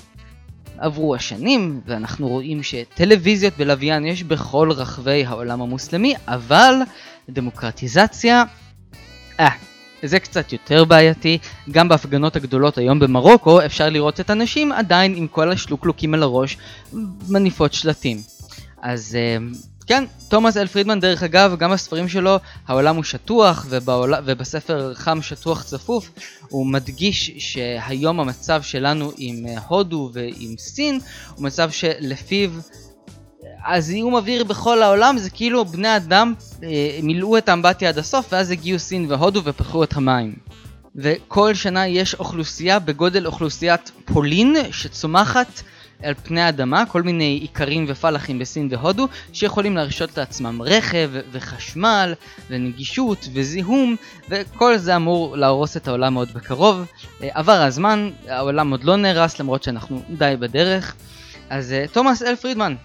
עברו 0.79 1.15
השנים 1.15 1.81
ואנחנו 1.85 2.27
רואים 2.27 2.63
שטלוויזיות 2.63 3.53
בלוויין 3.57 4.05
יש 4.05 4.23
בכל 4.23 4.71
רחבי 4.71 5.25
העולם 5.25 5.61
המוסלמי 5.61 6.13
אבל 6.27 6.73
דמוקרטיזציה 7.29 8.43
אה 9.39 9.49
זה 10.03 10.19
קצת 10.19 10.53
יותר 10.53 10.85
בעייתי, 10.85 11.37
גם 11.71 11.89
בהפגנות 11.89 12.35
הגדולות 12.35 12.77
היום 12.77 12.99
במרוקו 12.99 13.65
אפשר 13.65 13.89
לראות 13.89 14.19
את 14.19 14.29
הנשים 14.29 14.71
עדיין 14.71 15.15
עם 15.15 15.27
כל 15.27 15.51
השלוקלוקים 15.51 16.13
על 16.13 16.23
הראש 16.23 16.57
מניפות 17.29 17.73
שלטים. 17.73 18.21
אז 18.81 19.17
אה, 19.19 19.37
כן, 19.87 20.03
תומאס 20.27 20.57
אל 20.57 20.67
פרידמן 20.67 20.99
דרך 20.99 21.23
אגב, 21.23 21.55
גם 21.59 21.71
בספרים 21.71 22.07
שלו 22.07 22.37
העולם 22.67 22.95
הוא 22.95 23.03
שטוח 23.03 23.65
ובעול... 23.69 24.13
ובספר 24.25 24.93
חם 24.93 25.21
שטוח 25.21 25.63
צפוף 25.63 26.09
הוא 26.49 26.67
מדגיש 26.67 27.31
שהיום 27.37 28.19
המצב 28.19 28.61
שלנו 28.61 29.11
עם 29.17 29.45
אה, 29.47 29.59
הודו 29.67 30.09
ועם 30.13 30.55
סין 30.57 30.99
הוא 31.35 31.43
מצב 31.43 31.71
שלפיו 31.71 32.49
הזיהום 33.67 34.15
אוויר 34.15 34.43
בכל 34.43 34.81
העולם 34.81 35.17
זה 35.17 35.29
כאילו 35.29 35.65
בני 35.65 35.95
אדם 35.95 36.33
אה, 36.63 36.99
מילאו 37.03 37.37
את 37.37 37.49
האמבטיה 37.49 37.89
עד 37.89 37.97
הסוף 37.97 38.27
ואז 38.31 38.51
הגיעו 38.51 38.79
סין 38.79 39.05
והודו 39.09 39.41
ופתחו 39.43 39.83
את 39.83 39.93
המים. 39.93 40.35
וכל 40.95 41.53
שנה 41.53 41.87
יש 41.87 42.15
אוכלוסייה 42.15 42.79
בגודל 42.79 43.25
אוכלוסיית 43.25 43.91
פולין 44.05 44.55
שצומחת 44.71 45.61
על 46.03 46.13
פני 46.13 46.41
האדמה, 46.41 46.85
כל 46.85 47.01
מיני 47.01 47.39
איכרים 47.41 47.85
ופלאחים 47.87 48.39
בסין 48.39 48.67
והודו 48.71 49.07
שיכולים 49.33 49.75
להרשות 49.75 50.17
לעצמם 50.17 50.61
רכב 50.61 51.11
וחשמל 51.31 52.13
ונגישות 52.49 53.27
וזיהום 53.33 53.95
וכל 54.29 54.77
זה 54.77 54.95
אמור 54.95 55.37
להרוס 55.37 55.77
את 55.77 55.87
העולם 55.87 56.13
מאוד 56.13 56.33
בקרוב. 56.33 56.85
אה, 57.23 57.29
עבר 57.33 57.61
הזמן, 57.61 58.09
העולם 58.27 58.71
עוד 58.71 58.83
לא 58.83 58.95
נהרס 58.95 59.39
למרות 59.39 59.63
שאנחנו 59.63 60.01
די 60.09 60.33
בדרך. 60.39 60.95
אז 61.49 61.71
אה, 61.71 61.85
תומאס 61.91 62.21
אל 62.23 62.35
פרידמן, 62.35 62.75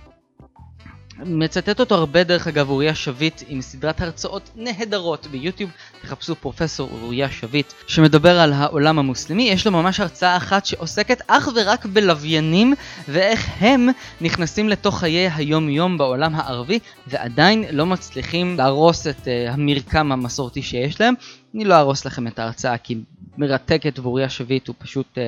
מצטט 1.18 1.80
אותו 1.80 1.94
הרבה 1.94 2.24
דרך 2.24 2.46
אגב 2.46 2.70
אוריה 2.70 2.94
שביט 2.94 3.42
עם 3.48 3.60
סדרת 3.60 4.00
הרצאות 4.00 4.50
נהדרות 4.56 5.26
ביוטיוב, 5.26 5.70
תחפשו 6.02 6.34
פרופסור 6.34 6.88
אוריה 7.02 7.30
שביט 7.30 7.72
שמדבר 7.86 8.40
על 8.40 8.52
העולם 8.52 8.98
המוסלמי, 8.98 9.42
יש 9.42 9.66
לו 9.66 9.72
ממש 9.72 10.00
הרצאה 10.00 10.36
אחת 10.36 10.66
שעוסקת 10.66 11.22
אך 11.26 11.48
ורק 11.54 11.86
בלוויינים 11.86 12.74
ואיך 13.08 13.50
הם 13.58 13.88
נכנסים 14.20 14.68
לתוך 14.68 14.98
חיי 14.98 15.30
היום 15.34 15.68
יום 15.68 15.98
בעולם 15.98 16.34
הערבי 16.34 16.78
ועדיין 17.06 17.64
לא 17.70 17.86
מצליחים 17.86 18.56
להרוס 18.56 19.06
את 19.06 19.20
uh, 19.24 19.50
המרקם 19.50 20.12
המסורתי 20.12 20.62
שיש 20.62 21.00
להם. 21.00 21.14
אני 21.54 21.64
לא 21.64 21.78
ארוס 21.78 22.04
לכם 22.04 22.26
את 22.26 22.38
ההרצאה 22.38 22.78
כי 22.78 22.98
מרתקת 23.38 23.98
ואוריה 23.98 24.28
שביט 24.28 24.68
הוא 24.68 24.74
פשוט... 24.78 25.06
Uh, 25.14 25.20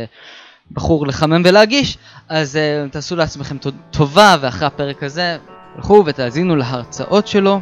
בחור 0.72 1.06
לחמם 1.06 1.42
ולהגיש, 1.44 1.98
אז 2.28 2.56
uh, 2.56 2.92
תעשו 2.92 3.16
לעצמכם 3.16 3.56
טובה 3.90 4.36
ואחרי 4.40 4.66
הפרק 4.66 5.02
הזה 5.02 5.38
הלכו 5.76 6.02
ותאזינו 6.06 6.56
להרצאות 6.56 7.26
שלו. 7.26 7.60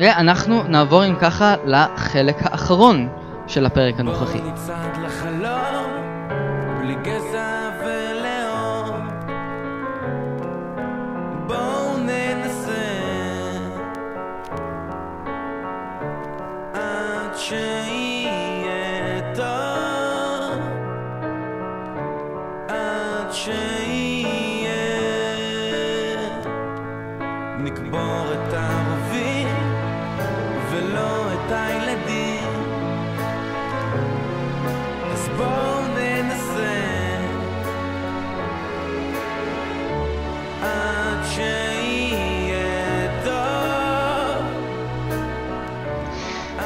ואנחנו 0.00 0.62
נעבור 0.62 1.06
אם 1.06 1.14
ככה 1.20 1.54
לחלק 1.64 2.36
האחרון 2.40 3.08
של 3.46 3.66
הפרק 3.66 4.00
הנוכחי. 4.00 4.38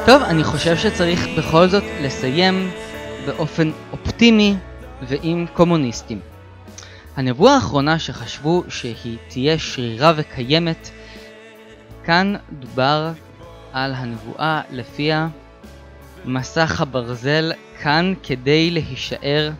טוב, 0.09 0.23
אני 0.23 0.43
חושב 0.43 0.77
שצריך 0.77 1.27
בכל 1.37 1.67
זאת 1.67 1.83
לסיים 2.01 2.71
באופן 3.25 3.71
אופטימי 3.91 4.55
ועם 5.01 5.45
קומוניסטים. 5.53 6.19
הנבואה 7.15 7.55
האחרונה 7.55 7.99
שחשבו 7.99 8.63
שהיא 8.69 9.17
תהיה 9.27 9.59
שרירה 9.59 10.13
וקיימת, 10.15 10.89
כאן 12.03 12.35
דובר 12.51 13.11
על 13.73 13.93
הנבואה 13.93 14.61
לפיה 14.71 15.27
מסך 16.25 16.81
הברזל 16.81 17.51
כאן 17.81 18.13
כדי 18.23 18.71
להישאר. 18.71 19.51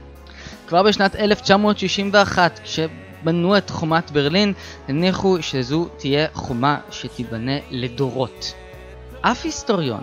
כבר 0.68 0.84
בשנת 0.84 1.16
1961, 1.16 2.60
כשבנו 2.64 3.58
את 3.58 3.70
חומת 3.70 4.12
ברלין, 4.12 4.54
הניחו 4.88 5.38
שזו 5.42 5.88
תהיה 5.98 6.28
חומה 6.34 6.78
שתיבנה 6.92 7.58
לדורות. 7.72 8.54
אף 9.22 9.46
היסטוריון 9.46 10.02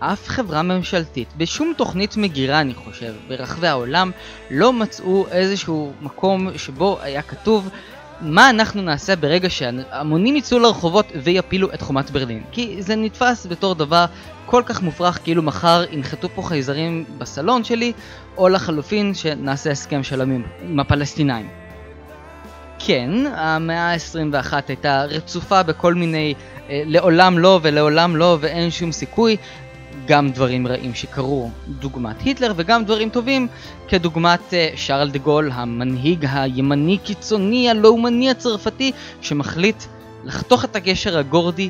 אף 0.00 0.28
חברה 0.28 0.62
ממשלתית, 0.62 1.28
בשום 1.36 1.72
תוכנית 1.76 2.16
מגירה 2.16 2.60
אני 2.60 2.74
חושב, 2.74 3.12
ברחבי 3.28 3.68
העולם, 3.68 4.10
לא 4.50 4.72
מצאו 4.72 5.26
איזשהו 5.30 5.92
מקום 6.00 6.48
שבו 6.58 6.98
היה 7.02 7.22
כתוב 7.22 7.68
מה 8.20 8.50
אנחנו 8.50 8.82
נעשה 8.82 9.16
ברגע 9.16 9.50
שהמונים 9.50 10.36
יצאו 10.36 10.58
לרחובות 10.58 11.06
ויפילו 11.22 11.74
את 11.74 11.82
חומת 11.82 12.10
ברלין. 12.10 12.42
כי 12.52 12.76
זה 12.82 12.96
נתפס 12.96 13.46
בתור 13.46 13.74
דבר 13.74 14.04
כל 14.46 14.62
כך 14.66 14.82
מופרך 14.82 15.18
כאילו 15.24 15.42
מחר 15.42 15.84
ינחתו 15.90 16.28
פה 16.28 16.42
חייזרים 16.42 17.04
בסלון 17.18 17.64
שלי, 17.64 17.92
או 18.36 18.48
לחלופין 18.48 19.14
שנעשה 19.14 19.70
הסכם 19.70 20.02
שלום 20.02 20.44
עם 20.62 20.80
הפלסטינאים. 20.80 21.48
כן, 22.78 23.10
המאה 23.34 23.92
ה-21 23.92 24.52
הייתה 24.68 25.04
רצופה 25.04 25.62
בכל 25.62 25.94
מיני 25.94 26.34
אה, 26.70 26.82
לעולם 26.86 27.38
לא 27.38 27.60
ולעולם 27.62 28.16
לא 28.16 28.38
ואין 28.40 28.70
שום 28.70 28.92
סיכוי, 28.92 29.36
גם 30.06 30.30
דברים 30.30 30.66
רעים 30.66 30.94
שקרו, 30.94 31.50
דוגמת 31.68 32.20
היטלר, 32.20 32.52
וגם 32.56 32.84
דברים 32.84 33.10
טובים, 33.10 33.48
כדוגמת 33.88 34.40
uh, 34.50 34.76
שרל 34.76 35.10
דה 35.10 35.18
גול, 35.18 35.50
המנהיג 35.54 36.26
הימני 36.32 36.98
קיצוני 36.98 37.70
הלאומני 37.70 38.30
הצרפתי, 38.30 38.92
שמחליט 39.20 39.84
לחתוך 40.24 40.64
את 40.64 40.76
הגשר 40.76 41.18
הגורדי 41.18 41.68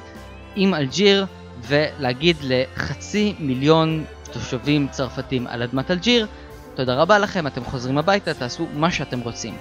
עם 0.57 0.75
אלג'יר 0.75 1.27
ולהגיד 1.69 2.37
לחצי 2.43 3.35
מיליון 3.39 4.05
תושבים 4.33 4.89
צרפתים 4.91 5.47
על 5.47 5.63
אדמת 5.63 5.91
אלג'יר, 5.91 6.27
תודה 6.75 6.95
רבה 6.95 7.19
לכם, 7.19 7.47
אתם 7.47 7.65
חוזרים 7.65 7.99
הביתה, 7.99 8.35
תעשו 8.35 8.67
מה 8.75 8.91
שאתם 8.91 9.21
רוצים. 9.21 9.55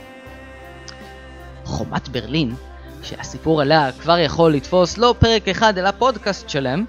חומת 1.63 2.09
ברלין, 2.09 2.55
שהסיפור 3.03 3.61
עליה 3.61 3.91
כבר 3.91 4.19
יכול 4.19 4.53
לתפוס 4.53 4.97
לא 4.97 5.15
פרק 5.19 5.47
אחד 5.47 5.77
אלא 5.77 5.91
פודקאסט 5.91 6.49
שלם, 6.49 6.85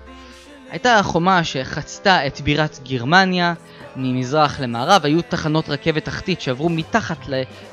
הייתה 0.71 0.99
החומה 0.99 1.45
שחצתה 1.45 2.27
את 2.27 2.41
בירת 2.41 2.79
גרמניה 2.85 3.55
ממזרח 3.97 4.61
למערב, 4.61 5.05
היו 5.05 5.23
תחנות 5.23 5.69
רכבת 5.69 6.05
תחתית 6.05 6.41
שעברו 6.41 6.69
מתחת 6.69 7.19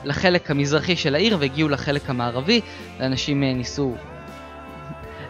לחלק 0.04 0.52
המזרחי 0.52 0.96
של 0.96 1.16
העיר 1.16 1.38
והגיעו 1.40 1.70
לחלק 1.70 2.10
המערבי, 2.10 2.62
ואנשים 3.00 3.44
אה, 3.44 3.54
ניסו 3.54 3.96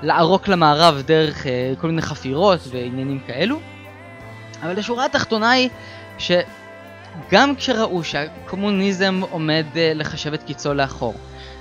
לערוק 0.02 0.48
למערב 0.48 1.02
דרך 1.06 1.48
אה, 1.48 1.74
כל 1.82 1.88
מיני 1.88 2.02
חפירות 2.02 2.60
ועניינים 2.72 3.20
כאלו. 3.28 3.60
אבל 4.64 4.80
השורה 4.80 5.06
התחתונה 5.06 5.52
היא 5.52 5.70
גם 7.32 7.56
כשראו 7.56 8.04
שהקומוניזם 8.04 9.22
עומד 9.30 9.66
אה, 9.76 9.92
לחשב 9.96 10.34
את 10.34 10.44
קיצו 10.44 10.74
לאחור, 10.74 11.14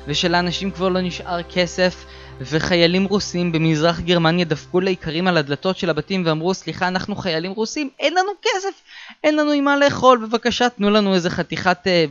ושלאנשים 0.07 0.71
כבר 0.71 0.89
לא 0.89 1.01
נשאר 1.01 1.43
כסף, 1.43 2.06
וחיילים 2.41 3.05
רוסים 3.05 3.53
במזרח 3.53 4.01
גרמניה 4.01 4.45
דפקו 4.45 4.81
לאיכרים 4.81 5.27
על 5.27 5.37
הדלתות 5.37 5.79
של 5.79 5.91
הבתים 5.91 6.23
ואמרו 6.27 6.55
סליחה 6.55 6.89
אנחנו 6.89 7.17
חיילים 7.17 7.53
רוסים, 7.53 7.91
אין 7.99 8.15
לנו 8.15 8.31
כסף, 8.43 8.83
אין 9.25 9.37
לנו 9.37 9.51
עם 9.51 9.65
מה 9.65 9.77
לאכול, 9.77 10.27
בבקשה 10.27 10.69
תנו 10.69 10.91
לנו 10.91 11.15
איזה 11.15 11.31
חתיכת 11.31 11.87
אה, 11.87 12.05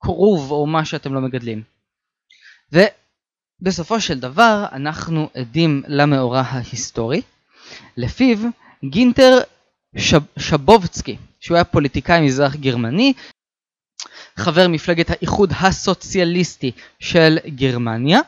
כרוב 0.00 0.50
או 0.50 0.66
מה 0.66 0.84
שאתם 0.84 1.14
לא 1.14 1.20
מגדלים. 1.20 1.62
ובסופו 2.72 4.00
של 4.00 4.20
דבר 4.20 4.66
אנחנו 4.72 5.28
עדים 5.34 5.82
למאורע 5.86 6.40
ההיסטורי, 6.40 7.22
לפיו 7.96 8.38
גינטר 8.84 9.38
שב, 9.96 10.20
שבובצקי, 10.38 11.16
שהוא 11.40 11.54
היה 11.54 11.64
פוליטיקאי 11.64 12.20
מזרח 12.20 12.54
גרמני, 12.54 13.12
חבר 14.36 14.68
מפלגת 14.68 15.10
האיחוד 15.10 15.52
הסוציאליסטי 15.60 16.72
של 16.98 17.38
גרמניה, 17.46 18.20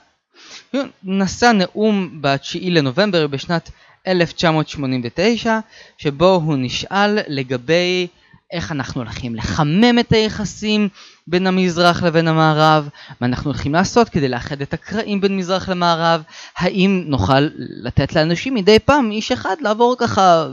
נשא 1.05 1.53
נאום 1.53 2.23
ב-9 2.23 2.59
לנובמבר 2.63 3.27
בשנת 3.27 3.71
1989, 4.07 5.59
שבו 5.99 6.35
הוא 6.45 6.57
נשאל 6.59 7.19
לגבי 7.29 8.07
איך 8.53 8.73
אנחנו 8.73 9.01
הולכים 9.01 9.35
לחמם 9.35 9.99
את 10.01 10.13
היחסים 10.13 10.89
בין 11.27 11.47
המזרח 11.47 12.03
לבין 12.03 12.29
המערב, 12.29 12.89
מה 13.21 13.27
אנחנו 13.27 13.51
הולכים 13.51 13.73
לעשות 13.73 14.09
כדי 14.09 14.29
לאחד 14.29 14.61
את 14.61 14.75
הקרעים 14.75 15.21
בין 15.21 15.37
מזרח 15.37 15.69
למערב, 15.69 16.23
האם 16.57 17.05
נוכל 17.07 17.49
לתת 17.83 18.15
לאנשים 18.15 18.55
מדי 18.55 18.79
פעם 18.79 19.11
איש 19.11 19.33
אחד 19.33 19.57
לעבור 19.61 19.97
ככה 19.99 20.49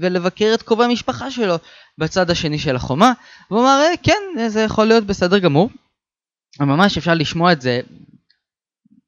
ולבקר 0.00 0.50
את 0.54 0.62
קרובי 0.62 0.84
המשפחה 0.84 1.30
שלו 1.30 1.54
בצד 1.98 2.30
השני 2.30 2.58
של 2.58 2.76
החומה, 2.76 3.12
והוא 3.50 3.60
אמר 3.60 3.82
אה, 3.82 3.96
כן 4.02 4.48
זה 4.48 4.60
יכול 4.60 4.86
להיות 4.86 5.04
בסדר 5.04 5.38
גמור, 5.38 5.70
ממש 6.60 6.98
אפשר 6.98 7.14
לשמוע 7.14 7.52
את 7.52 7.60
זה, 7.60 7.80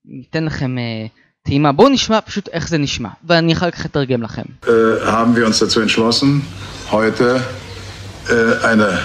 ניתן 0.07 0.45
לכם 0.45 0.77
uh, 0.77 1.09
טעימה, 1.43 1.73
בואו 1.73 1.89
נשמע 1.89 2.21
פשוט 2.21 2.49
איך 2.49 2.69
זה 2.69 2.79
נשמע, 2.79 3.09
ואני 3.25 3.53
אחר 3.53 3.71
כך 3.71 3.87
אתרגם 3.87 4.23
לכם. 4.23 4.43
haben 5.07 5.37
wir 5.37 5.47
uns 5.47 5.59
dazu 5.59 5.81
entschlossen, 5.81 6.43
heute 6.91 7.41
äh, 8.29 8.67
eine 8.71 8.99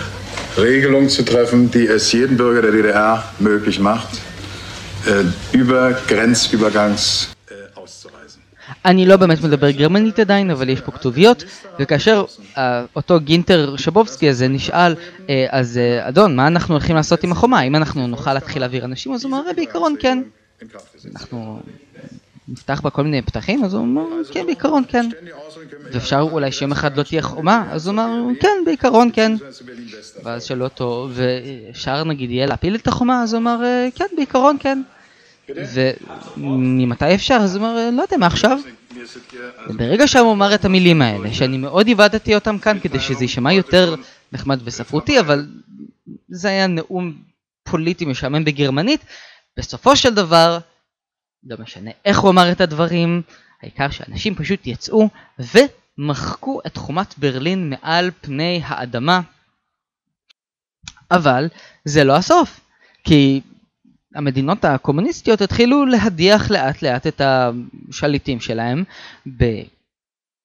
Regelung 0.58 1.10
zu 1.10 1.24
treffen, 1.24 1.72
die 1.72 1.88
es 1.88 2.12
jedem 2.12 2.38
Bürger 2.38 2.62
der 2.62 2.72
DDR 2.72 3.24
möglich 3.40 3.80
macht, 3.80 4.10
äh, 5.08 5.24
über 5.62 5.94
Grenzübergangs 6.08 7.34
äh, 7.50 7.80
auszureisen. 7.80 8.42
אני 8.86 9.06
לא 9.06 9.18
באמת 9.18 9.42
מדבר 9.44 9.72
גרמנית 9.72 10.20
עדיין, 10.20 10.52
אבל 10.52 10.70
יש 10.70 10.82
פה 10.82 10.92
כתוביות, 10.92 11.44
וכאשר 11.80 12.26
uh, 12.56 12.60
אותו 12.96 13.20
גינטר 13.20 13.76
שבובסקי 13.78 14.30
הזה 14.30 14.48
נשאל, 14.48 14.94
uh, 14.94 15.30
אז 15.50 15.80
uh, 15.80 16.10
אדון, 16.10 16.36
מה 16.36 16.48
אנחנו 16.48 16.74
הולכים 16.74 16.96
לעשות 16.96 17.24
עם 17.24 17.32
החומה? 17.32 17.60
האם 17.60 17.76
אנחנו 17.76 18.08
נוכל 18.08 18.34
להתחיל 18.34 18.62
להעביר 18.62 18.86
אנשים? 18.86 19.14
אז 19.14 19.24
הוא 19.24 19.32
אומר, 19.32 19.52
בעיקרון 19.56 19.96
כן. 20.00 20.24
אנחנו 21.16 21.62
נפתח 22.48 22.82
בה 22.82 22.90
כל 22.90 23.04
מיני 23.04 23.22
פתחים? 23.22 23.64
אז 23.64 23.74
הוא 23.74 23.82
אומר, 23.82 24.04
כן, 24.32 24.46
בעיקרון 24.46 24.84
כן. 24.88 25.10
ואפשר 25.92 26.20
אולי 26.32 26.52
שיום 26.52 26.72
אחד 26.72 26.98
לא 26.98 27.04
תהיה 27.04 27.22
חומה? 27.22 27.68
אז 27.72 27.88
הוא 27.88 27.94
אמר, 27.94 28.10
כן, 28.40 28.58
בעיקרון 28.66 29.10
כן. 29.14 29.32
ואז 30.24 30.44
שאלו 30.44 30.64
אותו, 30.64 31.10
ואפשר 31.12 32.04
נגיד 32.04 32.32
יהיה 32.32 32.46
להפיל 32.46 32.76
את 32.76 32.88
החומה? 32.88 33.24
אז 33.24 33.34
הוא 33.34 33.42
אמר, 33.42 33.60
כן, 33.96 34.06
בעיקרון 34.16 34.58
כן. 34.60 34.82
וממתי 36.38 37.16
אפשר? 37.16 37.36
אז 37.36 37.56
הוא 37.56 37.66
אמר, 37.66 37.90
לא 37.94 38.02
יודע, 38.02 38.18
מה 38.18 38.28
עכשיו? 38.28 38.60
וברגע 39.70 40.08
שהוא 40.08 40.34
אמר 40.34 40.56
את 40.56 40.66
המילים 40.66 41.02
האלה, 41.02 41.34
שאני 41.34 41.58
מאוד 41.58 41.88
עיוותתי 41.88 42.36
אותם 42.36 42.58
כאן 42.58 42.80
כדי 42.80 43.00
שזה 43.00 43.24
יישמע 43.24 43.54
יותר 43.54 43.96
נחמד 44.32 44.60
וספרותי, 44.64 45.20
אבל 45.20 45.48
זה 46.30 46.48
היה 46.48 46.68
נאום 46.68 47.14
פוליטי 47.64 48.06
משעמם 48.06 48.46
בגרמנית, 48.46 49.02
בסופו 49.58 49.96
של 49.96 50.14
דבר, 50.14 50.60
לא 51.44 51.56
משנה 51.60 51.92
איך 52.06 52.20
הוא 52.20 52.32
אמר 52.32 52.52
את 52.52 52.62
הדברים, 52.62 53.22
העיקר 53.62 53.90
שאנשים 53.90 54.36
פשוט 54.36 54.68
יצאו 54.68 55.10
ומחקו 55.40 56.62
את 56.68 56.78
חומת 56.78 57.18
ברלין 57.18 57.70
מעל 57.70 58.12
פני 58.22 58.62
האדמה. 58.66 59.22
אבל 61.12 61.48
זה 61.86 62.04
לא 62.04 62.16
הסוף, 62.16 62.60
כי 63.04 63.42
המדינות 64.16 64.66
הקומוניסטיות 64.66 65.42
התחילו 65.42 65.86
להדיח 65.86 66.52
לאט 66.52 66.82
לאט 66.82 67.08
את 67.08 67.22
השליטים 67.22 68.40
שלהם 68.40 68.84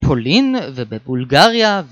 בפולין 0.03 0.57
ובבולגריה 0.75 1.83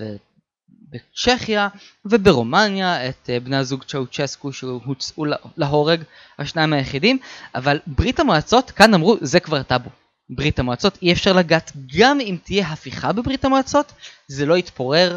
בצ'כיה 0.92 1.68
וברומניה 2.04 3.08
את 3.08 3.30
אה, 3.30 3.40
בני 3.40 3.56
הזוג 3.56 3.84
צ'אוצ'סקו 3.84 4.52
שהוצאו 4.52 5.24
להורג, 5.56 6.02
השניים 6.38 6.72
היחידים, 6.72 7.18
אבל 7.54 7.78
ברית 7.86 8.20
המועצות, 8.20 8.70
כאן 8.70 8.94
אמרו 8.94 9.16
זה 9.20 9.40
כבר 9.40 9.62
טאבו. 9.62 9.90
ברית 10.30 10.58
המועצות 10.58 10.98
אי 11.02 11.12
אפשר 11.12 11.32
לגעת 11.32 11.72
גם 11.98 12.20
אם 12.20 12.36
תהיה 12.44 12.68
הפיכה 12.68 13.12
בברית 13.12 13.44
המועצות, 13.44 13.92
זה 14.28 14.46
לא 14.46 14.58
יתפורר, 14.58 15.16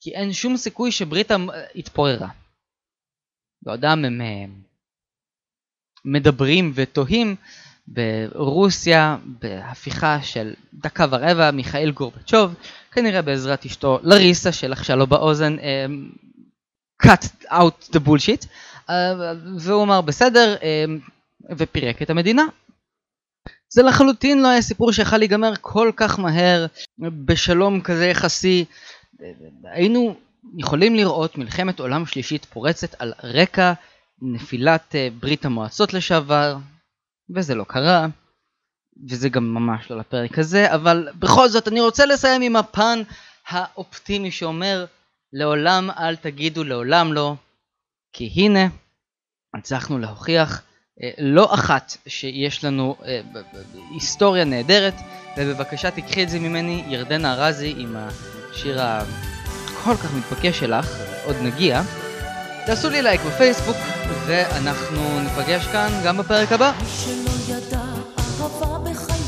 כי 0.00 0.10
אין 0.14 0.32
שום 0.32 0.56
סיכוי 0.56 0.92
שברית 0.92 1.30
המ... 1.30 1.48
התפוררה. 1.74 2.28
בעודם 3.62 4.04
הם 4.04 4.20
אה, 4.20 4.44
מדברים 6.04 6.72
ותוהים 6.74 7.36
ברוסיה 7.88 9.16
בהפיכה 9.24 10.22
של 10.22 10.54
דקה 10.74 11.06
ורבע 11.10 11.50
מיכאל 11.50 11.90
גורבצ'וב 11.90 12.54
כנראה 12.92 13.22
בעזרת 13.22 13.64
אשתו 13.64 13.98
לריסה 14.02 14.52
שלחשה 14.52 14.94
לו 14.94 15.06
באוזן 15.06 15.56
um, 15.58 16.18
cut 17.06 17.50
out 17.50 17.96
the 17.96 17.98
bullshit 18.06 18.46
uh, 18.88 18.92
והוא 19.58 19.82
אמר 19.82 20.00
בסדר 20.00 20.56
um, 20.56 21.10
ופירק 21.56 22.02
את 22.02 22.10
המדינה. 22.10 22.42
זה 23.68 23.82
לחלוטין 23.82 24.42
לא 24.42 24.48
היה 24.48 24.62
סיפור 24.62 24.92
שיכל 24.92 25.18
להיגמר 25.18 25.52
כל 25.60 25.90
כך 25.96 26.18
מהר 26.18 26.66
בשלום 26.98 27.80
כזה 27.80 28.06
יחסי. 28.06 28.64
היינו 29.64 30.16
יכולים 30.56 30.94
לראות 30.94 31.38
מלחמת 31.38 31.80
עולם 31.80 32.06
שלישית 32.06 32.44
פורצת 32.44 32.94
על 32.98 33.12
רקע 33.24 33.72
נפילת 34.22 34.94
ברית 35.20 35.44
המועצות 35.44 35.94
לשעבר 35.94 36.56
וזה 37.36 37.54
לא 37.54 37.64
קרה. 37.64 38.06
וזה 39.10 39.28
גם 39.28 39.54
ממש 39.54 39.90
לא 39.90 39.98
לפרק 39.98 40.38
הזה, 40.38 40.74
אבל 40.74 41.08
בכל 41.18 41.48
זאת 41.48 41.68
אני 41.68 41.80
רוצה 41.80 42.06
לסיים 42.06 42.42
עם 42.42 42.56
הפן 42.56 43.02
האופטימי 43.48 44.30
שאומר 44.30 44.86
לעולם 45.32 45.90
אל 45.90 46.16
תגידו 46.16 46.64
לעולם 46.64 47.12
לא, 47.12 47.34
כי 48.12 48.32
הנה 48.36 48.66
הצלחנו 49.54 49.98
להוכיח 49.98 50.62
אה, 51.02 51.10
לא 51.18 51.54
אחת 51.54 51.96
שיש 52.06 52.64
לנו 52.64 52.96
אה, 53.04 53.20
היסטוריה 53.90 54.44
נהדרת, 54.44 54.94
ובבקשה 55.38 55.90
תיקחי 55.90 56.22
את 56.22 56.28
זה 56.28 56.38
ממני 56.38 56.84
ירדנה 56.88 57.34
ארזי 57.34 57.74
עם 57.78 57.96
השיר 57.96 58.82
הכל 58.82 59.96
כך 59.96 60.14
מתבקש 60.14 60.58
שלך, 60.58 60.98
עוד 61.24 61.36
נגיע. 61.42 61.82
תעשו 62.66 62.90
לי 62.90 63.02
לייק 63.02 63.20
בפייסבוק, 63.20 63.76
ואנחנו 64.26 65.20
ניפגש 65.20 65.66
כאן 65.66 65.90
גם 66.04 66.16
בפרק 66.16 66.52
הבא. 66.52 66.72
שלא 66.78 67.30
שמע 67.46 67.56
הבטחה 68.16 68.78
באוזניו, 68.78 69.23